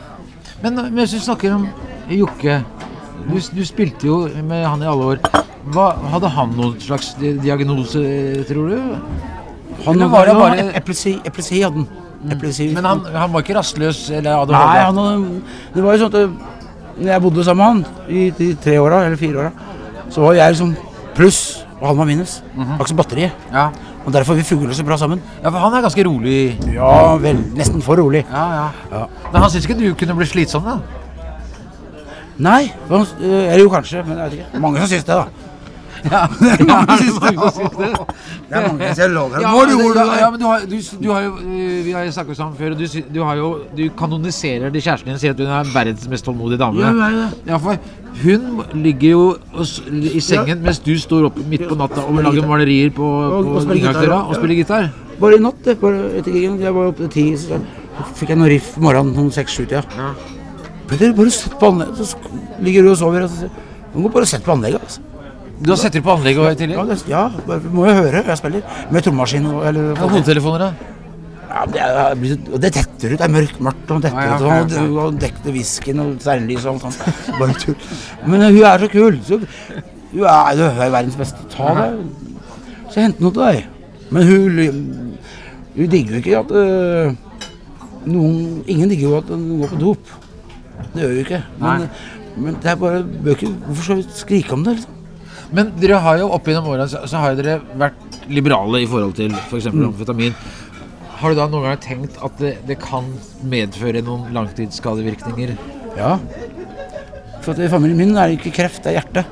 Men 0.62 0.80
mens 0.92 1.12
du 1.16 1.20
snakker 1.20 1.56
om 1.56 1.68
Jokke 2.12 2.60
du, 3.26 3.40
du 3.40 3.64
spilte 3.66 4.06
jo 4.06 4.20
med 4.46 4.64
han 4.66 4.82
i 4.82 4.88
alle 4.90 5.12
år. 5.14 5.20
Hva, 5.74 5.86
hadde 6.12 6.28
han 6.30 6.52
noen 6.56 6.76
slags 6.80 7.14
diagnose, 7.18 8.02
tror 8.48 8.68
du? 8.70 8.76
Han 9.86 9.94
Eller 9.96 10.10
var 10.12 10.28
det 10.28 10.34
bare 10.38 10.66
epilepsi, 10.78 11.16
eplesi 11.26 11.62
hadde 11.62 11.82
han. 11.82 11.88
Epilepsi. 12.32 12.68
Men 12.74 12.86
han, 12.88 13.02
han 13.14 13.32
var 13.34 13.42
ikke 13.44 13.56
rastløs 13.58 14.04
eller 14.10 14.42
ADHD? 14.42 14.54
Nei, 14.56 14.84
han 14.86 15.00
hadde, 15.02 15.40
det 15.74 15.84
var 15.84 15.96
jo 15.96 16.04
sånn 16.04 16.14
at 16.14 16.96
når 16.96 17.10
jeg 17.12 17.22
bodde 17.26 17.44
sammen 17.44 17.82
med 17.82 17.90
han 17.90 18.12
i 18.16 18.28
de 18.38 18.50
tre 18.62 18.78
åra, 18.80 19.02
eller 19.06 19.20
fire 19.20 19.42
åra, 19.42 19.50
så 20.08 20.22
var 20.24 20.38
jeg 20.38 20.54
liksom 20.54 20.72
pluss, 21.16 21.40
og 21.80 21.90
han 21.90 21.98
var 21.98 22.08
minus. 22.08 22.38
Akkurat 22.56 22.92
som 22.92 23.00
batteriet. 23.02 23.44
Ja. 23.52 23.66
Og 24.06 24.14
derfor 24.14 24.38
vi 24.38 24.44
fugler 24.46 24.72
så 24.72 24.84
bra 24.86 24.96
sammen. 24.96 25.20
ja, 25.42 25.50
for 25.50 25.58
han 25.58 25.74
er 25.74 25.82
ganske 25.82 26.04
rolig. 26.06 26.38
Ja 26.72 27.16
vel, 27.20 27.42
nesten 27.58 27.82
for 27.82 27.98
rolig. 27.98 28.22
Ja, 28.30 28.44
ja. 28.54 28.68
Ja. 28.92 29.02
Men 29.32 29.42
han 29.42 29.50
syns 29.50 29.66
ikke 29.66 29.80
du 29.80 29.88
kunne 29.98 30.14
bli 30.14 30.28
slitsom, 30.30 30.62
da? 30.62 30.78
Nei, 32.38 32.68
eh, 32.68 33.52
eller 33.52 33.62
jo 33.64 33.70
kanskje, 33.72 34.02
men 34.06 34.18
jeg 34.18 34.30
vet 34.30 34.38
ikke. 34.38 34.60
Mange 34.60 34.80
som 34.82 34.90
syns 34.92 35.04
det, 35.08 35.16
da. 35.16 35.45
Ja, 36.12 36.20
det. 36.40 36.50
Er 36.60 36.66
mange 36.66 36.96
som. 37.10 37.66
Ja, 39.96 40.04
ja, 40.20 40.30
men 40.30 40.40
du 40.40 40.46
har, 40.46 40.60
du, 40.70 40.76
du 41.02 41.08
har 41.12 41.22
jo 41.24 41.32
øh, 41.40 41.84
Vi 41.86 41.92
har 41.96 42.04
jo 42.06 42.12
snakket 42.14 42.36
sammen 42.36 42.56
før, 42.58 42.70
og 42.74 42.78
du, 42.78 42.86
du 43.14 43.22
har 43.24 43.34
jo 43.40 43.48
Du 43.76 43.82
kanoniserer 43.98 44.70
de 44.74 44.80
kjæresten 44.84 45.10
din, 45.10 45.18
sier 45.18 45.34
at 45.34 45.40
hun 45.42 45.46
er 45.58 45.72
verdens 45.74 46.06
mest 46.12 46.24
tålmodige 46.28 46.58
dame. 46.62 46.80
Ja, 47.48 47.56
for 47.56 47.76
hun 48.22 48.62
ligger 48.84 49.10
jo 49.10 49.24
i 49.92 50.20
sengen 50.24 50.62
mens 50.64 50.78
du 50.84 50.92
står 50.98 51.26
oppe 51.30 51.42
midt 51.50 51.66
på 51.68 51.76
natta 51.76 52.04
og 52.06 52.14
lager 52.22 52.46
malerier 52.48 52.90
på, 52.96 53.04
Og- 53.04 53.44
på 53.44 53.56
og 53.56 53.62
spiller 53.66 53.82
gitar, 53.92 54.06
og. 54.22 54.30
Bare 55.20 55.34
i 55.36 55.42
natt. 55.42 55.68
Bare 55.80 56.06
etter 56.18 56.30
krigen. 56.32 56.60
Jeg 56.60 56.74
var 56.74 56.86
oppe 56.92 57.08
til 57.08 57.12
ti, 57.16 57.36
så 57.36 57.58
fikk 58.14 58.28
jeg 58.34 58.38
noen 58.38 58.50
riff 58.52 58.76
morgenen 58.78 59.16
om 59.18 59.30
seks-sju-tida. 59.32 59.82
Ja. 59.96 60.12
Petter, 60.88 61.12
bare 61.18 61.30
sett 61.34 61.58
på 61.58 61.66
anlegget. 61.72 62.06
Så 62.06 62.16
ligger 62.62 62.82
du 62.86 62.90
og 62.92 62.96
sover, 63.00 63.24
og 63.26 63.30
så 63.30 63.48
må 63.96 64.08
bare 64.12 64.26
sett 64.28 64.44
på 64.44 64.52
anlegget. 64.54 64.80
altså. 64.84 65.00
Du 65.56 65.70
har 65.72 65.78
setter 65.80 66.02
på 66.04 66.12
anlegget 66.12 66.42
og 66.42 66.52
i 66.52 66.58
tillegg? 66.60 66.76
Ja, 66.76 66.84
det, 66.90 66.96
ja 67.08 67.22
det 67.48 67.72
må 67.72 67.86
jo 67.88 67.94
høre. 67.96 68.20
Jeg 68.26 68.38
spiller 68.40 68.76
med 68.92 69.04
trommaskin 69.06 69.46
og 69.48 69.62
eller 69.64 69.94
Ja, 69.94 70.08
hodetelefoner, 70.10 70.64
da? 70.66 70.92
Ja, 71.46 71.62
det, 71.72 71.80
er, 71.80 72.16
det 72.60 72.72
detter 72.74 73.14
ut. 73.14 73.16
Det 73.16 73.24
er 73.24 73.32
mørkt, 73.32 73.60
mørkt 73.64 73.92
og 73.94 74.02
detter 74.04 74.34
ut. 74.34 74.42
Og, 74.44 74.74
og, 74.82 74.98
og 75.06 75.20
dekket 75.22 75.46
whiskyen 75.54 76.02
og 76.02 76.10
stjernelys 76.20 76.66
og 76.66 76.74
alt 76.74 76.84
sånt. 76.84 77.20
Bare 77.40 77.56
tull. 77.62 77.76
Men 78.26 78.44
eh, 78.44 78.52
hun 78.52 78.66
er 78.68 78.84
så 78.84 78.90
kul. 78.92 79.16
Så, 79.24 79.38
hun, 79.38 80.26
er, 80.26 80.60
hun 80.60 80.82
er 80.84 80.92
verdens 80.92 81.16
beste. 81.22 81.46
Ta 81.54 81.72
det. 81.78 81.86
Så 82.92 83.00
hent 83.00 83.22
noe 83.24 83.32
til 83.32 83.46
deg. 83.46 83.62
Men 84.12 84.28
hun, 84.28 84.60
hun 85.78 85.88
digger 85.94 86.18
jo 86.18 86.20
ikke 86.20 86.42
at 86.42 86.52
øh, 86.60 87.16
noen 88.06 88.36
Ingen 88.70 88.92
digger 88.92 89.08
jo 89.08 89.16
at 89.22 89.32
noen 89.32 89.64
går 89.64 89.72
på 89.72 89.80
dop. 89.80 90.12
Det 90.92 91.00
gjør 91.00 91.14
hun 91.14 91.24
ikke. 91.24 91.40
Men, 91.64 91.88
men 92.36 92.60
det 92.60 92.74
er 92.74 92.78
bare 92.84 93.00
bøker. 93.24 93.56
Hvorfor 93.70 93.88
skal 93.88 94.02
vi 94.02 94.06
skrike 94.20 94.52
om 94.52 94.68
det? 94.68 94.76
liksom? 94.76 94.95
Men 95.54 95.72
dere 95.78 96.00
har 96.02 96.18
jo 96.20 96.30
opp 96.34 96.48
gjennom 96.48 96.68
årene 96.72 96.88
så, 96.90 97.02
så 97.06 97.22
har 97.22 97.36
dere 97.38 97.60
vært 97.78 98.20
liberale 98.32 98.82
i 98.82 98.88
forhold 98.90 99.14
til 99.18 99.34
f.eks. 99.46 99.68
Mm. 99.70 99.88
amfetamin. 99.92 100.36
Har 101.16 101.32
du 101.32 101.38
da 101.38 101.46
noen 101.48 101.68
gang 101.68 101.80
tenkt 101.80 102.18
at 102.24 102.40
det, 102.42 102.56
det 102.68 102.78
kan 102.82 103.06
medføre 103.46 104.02
noen 104.04 104.32
langtidsskadevirkninger? 104.36 105.54
Ja. 105.96 106.16
For 107.44 107.54
at 107.54 107.62
i 107.62 107.70
familien 107.72 108.00
min 108.00 108.16
er 108.18 108.32
det 108.32 108.40
ikke 108.40 108.56
kreft, 108.58 108.82
det 108.84 108.92
er 108.92 108.98
hjerte. 108.98 109.24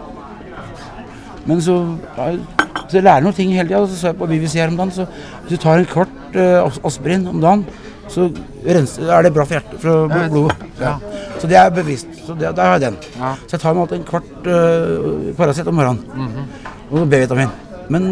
Men 1.45 1.61
så, 1.61 1.77
så 2.15 2.97
jeg 2.97 3.05
lærer 3.05 3.25
noen 3.27 3.37
ting 3.37 3.53
hele 3.53 3.69
tida. 3.69 3.83
Så 3.91 3.99
så 4.01 4.13
jeg 4.13 4.21
på 4.21 4.31
BBC 4.31 4.57
her 4.63 4.73
om 4.73 4.79
dagen, 4.81 4.95
så 4.95 5.09
hvis 5.09 5.59
du 5.59 5.61
tar 5.61 5.83
en 5.83 5.91
kvart 5.91 6.39
uh, 6.39 6.87
aspirin 6.89 7.27
om 7.29 7.43
dagen, 7.43 7.67
så 8.09 8.31
renser, 8.65 9.11
er 9.11 9.27
det 9.27 9.35
bra 9.35 9.45
for 9.49 9.59
hjertet, 9.59 9.81
for 9.83 10.09
blodet. 10.33 10.65
ja. 10.81 10.97
Så 11.45 11.49
det 11.51 11.57
er 11.61 11.73
bevisst. 11.77 12.07
Så 12.25 12.33
det, 12.41 12.55
der 12.57 12.65
har 12.65 12.79
jeg 12.79 12.87
den. 12.87 12.95
Ja. 13.21 13.35
Så 13.45 13.53
jeg 13.59 13.61
tar 13.61 13.75
meg 13.77 13.83
alltid 13.85 13.99
en 13.99 14.07
kvart 14.09 14.47
uh, 14.49 15.35
Paracet 15.37 15.69
om 15.69 15.77
morgenen. 15.77 16.01
Mhm. 16.17 16.47
Og 16.95 17.09
B-vitamin. 17.11 17.51
Men 17.93 18.07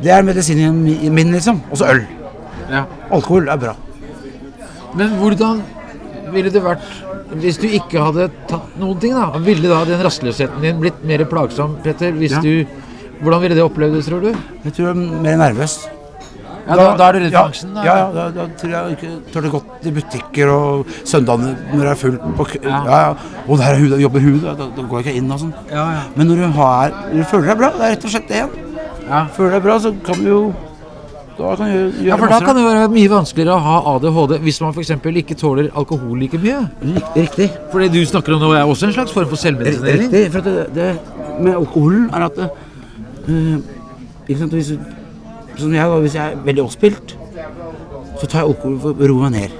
det 0.00 0.12
er 0.14 0.24
medisinen 0.24 0.78
min, 1.12 1.34
liksom. 1.36 1.60
Og 1.70 1.76
så 1.82 1.90
øl. 1.92 2.00
Ja. 2.70 2.86
Alkohol 3.12 3.48
er 3.52 3.60
bra. 3.60 3.74
Men 4.96 5.12
hvordan 5.20 5.60
ville 6.32 6.52
det 6.52 6.64
vært 6.64 6.86
hvis 7.42 7.58
du 7.60 7.66
ikke 7.68 8.00
hadde 8.00 8.30
tatt 8.48 8.78
noen 8.80 8.96
ting? 9.02 9.12
da? 9.12 9.36
Ville 9.44 9.68
da 9.68 9.82
den 9.84 10.00
rastløsheten 10.00 10.64
din 10.64 10.80
blitt 10.80 11.04
mer 11.04 11.26
plagsom, 11.28 11.76
Petter? 11.84 12.16
Hvis 12.16 12.32
Ja. 12.32 12.40
du, 12.40 12.64
hvordan 13.20 13.42
ville 13.42 13.54
det 13.58 13.64
opplevdes, 13.68 14.06
tror 14.08 14.20
du? 14.24 14.32
Jeg 14.64 14.72
tror 14.72 14.86
jeg 14.86 14.96
er 14.96 15.22
mer 15.28 15.36
nervøs. 15.36 15.76
Ja, 16.68 16.76
da, 16.76 16.86
da 17.00 17.06
er 17.08 17.16
du 17.16 17.18
redd 17.22 17.32
ja, 17.32 17.40
for 17.40 17.48
angsten? 17.48 17.70
Da. 17.72 17.82
Ja, 17.86 17.94
ja 17.96 18.08
da, 18.12 18.24
da 18.34 18.44
tror 18.60 18.72
jeg 18.74 18.96
ikke 18.98 19.10
tør 19.32 19.44
det 19.46 19.50
godt 19.54 19.86
i 19.88 19.92
butikker 19.96 20.50
og 20.52 20.90
søndagene 21.08 21.54
når 21.72 21.80
det 21.86 21.90
er 21.94 22.00
fullt 22.02 22.26
kø. 22.52 22.58
Ja. 22.62 22.80
Ja, 22.84 22.98
ja. 23.06 23.42
Og 23.46 23.58
der 23.58 23.70
er 23.72 23.80
hud, 23.80 23.94
jobber 24.02 24.24
hud, 24.26 24.40
da, 24.44 24.54
da 24.76 24.84
går 24.90 25.00
jeg 25.00 25.06
ikke 25.06 25.22
inn 25.22 25.32
og 25.32 25.40
sånn. 25.44 25.54
Ja, 25.72 25.84
ja. 25.96 26.02
Men 26.14 26.28
når 26.28 26.42
du, 26.42 26.48
har, 26.58 26.96
når 27.08 27.22
du 27.22 27.28
føler 27.30 27.52
deg 27.52 27.60
bra, 27.62 27.70
det 27.78 27.86
er 27.86 27.94
rett 27.94 28.04
og 28.04 28.12
slett 28.12 28.28
det 28.28 28.40
igjen. 28.42 28.56
Ja. 29.08 29.22
Føler 29.38 29.56
deg 29.56 29.64
bra, 29.64 29.78
så 29.80 29.94
kan 30.04 30.20
du 30.20 30.28
jo 30.28 30.40
Da 31.38 31.54
kan 31.54 31.70
du 31.70 31.72
gjøre, 31.72 31.88
gjøre 31.94 32.08
Ja, 32.10 32.16
for 32.18 32.34
da 32.34 32.38
kan 32.42 32.58
det 32.58 32.64
være 32.66 32.88
mye 32.92 33.10
vanskeligere 33.14 33.54
å 33.56 33.62
ha 33.62 33.76
ADHD 33.94 34.36
hvis 34.42 34.60
man 34.60 34.74
f.eks. 34.74 34.92
ikke 35.22 35.36
tåler 35.38 35.70
alkohol 35.72 36.18
like 36.18 36.40
mye. 36.42 36.60
Riktig. 37.14 37.48
For 37.72 37.80
det 37.80 37.92
du 37.94 38.02
snakker 38.10 38.34
om 38.36 38.42
nå 38.42 38.52
er 38.58 38.68
også 38.68 38.90
en 38.90 38.96
slags 38.98 39.14
form 39.14 39.30
for 39.30 39.40
selvmedisinering. 39.40 40.10
Riktig. 40.10 40.24
For 40.34 40.44
det, 40.44 40.68
det 40.74 40.88
med 41.38 41.54
alkoholen 41.54 42.08
er 42.12 42.26
at 42.26 42.40
eh, 42.44 43.58
ikke 44.26 44.40
sant, 44.42 44.52
hvis, 44.58 44.74
du- 44.74 44.97
Som 45.58 45.72
jeg, 45.74 45.90
hvis 46.04 46.14
jeg 46.14 46.32
er 46.32 46.44
veldig 46.46 46.64
oppspilt, 46.64 47.14
så 48.20 48.26
tar 48.28 48.40
jeg 48.42 48.48
alkohol 48.52 48.78
for 48.82 48.94
å 48.94 49.08
roe 49.10 49.28
meg 49.30 49.32
ned. 49.40 49.56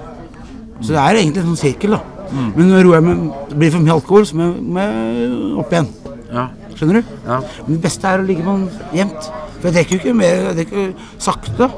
Så 0.81 0.95
det 0.95 1.01
er 1.03 1.19
egentlig 1.19 1.43
en 1.43 1.51
sånn 1.53 1.59
sirkel, 1.65 1.97
da. 1.97 2.01
Mm. 2.29 2.49
Men 2.57 2.69
når 2.71 2.89
jeg 2.93 3.03
meg, 3.09 3.21
blir 3.59 3.71
for 3.75 3.81
mye 3.85 3.95
alkohol, 3.97 4.27
så 4.29 4.37
må 4.39 4.47
jeg- 4.53 4.63
må 4.63 4.81
jeg 4.85 5.59
opp 5.59 5.71
igjen. 5.73 5.89
Ja. 6.33 6.49
Skjønner 6.77 7.01
du? 7.03 7.05
Ja. 7.27 7.41
Men 7.67 7.73
det 7.75 7.83
beste 7.83 8.05
er 8.07 8.19
å 8.23 8.27
ligge 8.27 8.45
man 8.45 8.69
jevnt. 8.95 9.31
For 9.61 9.71
jeg 9.71 9.75
drikker 9.75 9.91
jo 9.91 9.99
ikke 9.99 10.15
mer, 10.15 10.53
jeg 10.53 10.57
drikker 10.59 10.95
sakte. 11.19 11.71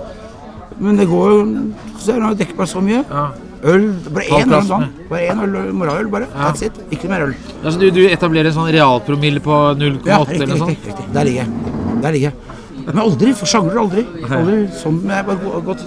Men 0.81 0.97
det 0.97 1.07
går 1.09 1.31
jo 1.31 1.73
Se, 2.01 2.13
nå 2.13 2.35
drikker 2.35 2.57
bare 2.57 2.67
så 2.67 2.81
mye. 2.81 3.05
Ja. 3.11 3.31
Øl 3.63 3.93
Bare 4.09 4.25
én 4.25 4.49
øl 4.49 4.55
om 4.55 4.69
dagen. 4.69 4.89
Bare 5.11 5.21
én 5.29 5.41
øl, 5.43 5.73
morgenøl, 5.73 6.11
bare. 6.11 6.27
That's 6.35 6.63
it. 6.63 6.73
Ikke 6.91 7.09
mer 7.11 7.21
øl. 7.27 7.35
Altså, 7.63 7.79
du, 7.79 7.91
du 7.91 8.01
etablerer 8.09 8.47
en 8.47 8.53
sånn 8.57 8.73
realpromille 8.73 9.41
på 9.45 9.77
0,8 9.77 10.07
Ja, 10.07 10.25
eller 10.25 10.47
noe 10.47 10.57
sånt? 10.63 10.71
riktig, 10.71 10.95
riktig. 10.95 11.13
Der 11.13 11.25
ligger 11.25 11.45
jeg. 11.45 12.01
Der 12.03 12.13
ligger 12.13 12.31
jeg. 12.31 12.35
Men 12.91 13.03
aldri. 13.05 13.33
Sjangler 13.45 13.81
aldri. 13.85 14.05
Aldri 14.27 14.59
sånn 14.81 15.01
jeg 15.07 15.27
bare 15.29 15.63
godt. 15.67 15.87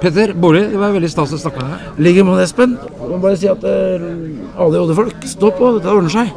Petter 0.00 0.34
Bårli, 0.36 0.62
det 0.72 0.80
var 0.80 0.92
veldig 0.92 1.08
stas 1.10 1.32
å 1.32 1.38
snakke 1.40 1.62
med 1.64 1.72
deg. 1.72 2.00
Ligger 2.06 2.26
med 2.28 2.42
Espen. 2.44 2.76
Og 3.00 3.16
bare 3.22 3.38
si 3.40 3.48
at 3.48 3.62
uh, 3.64 4.04
ADHD-folk, 4.66 5.24
stå 5.30 5.50
på, 5.56 5.70
dette 5.78 5.94
ordner 5.94 6.12
seg. 6.12 6.34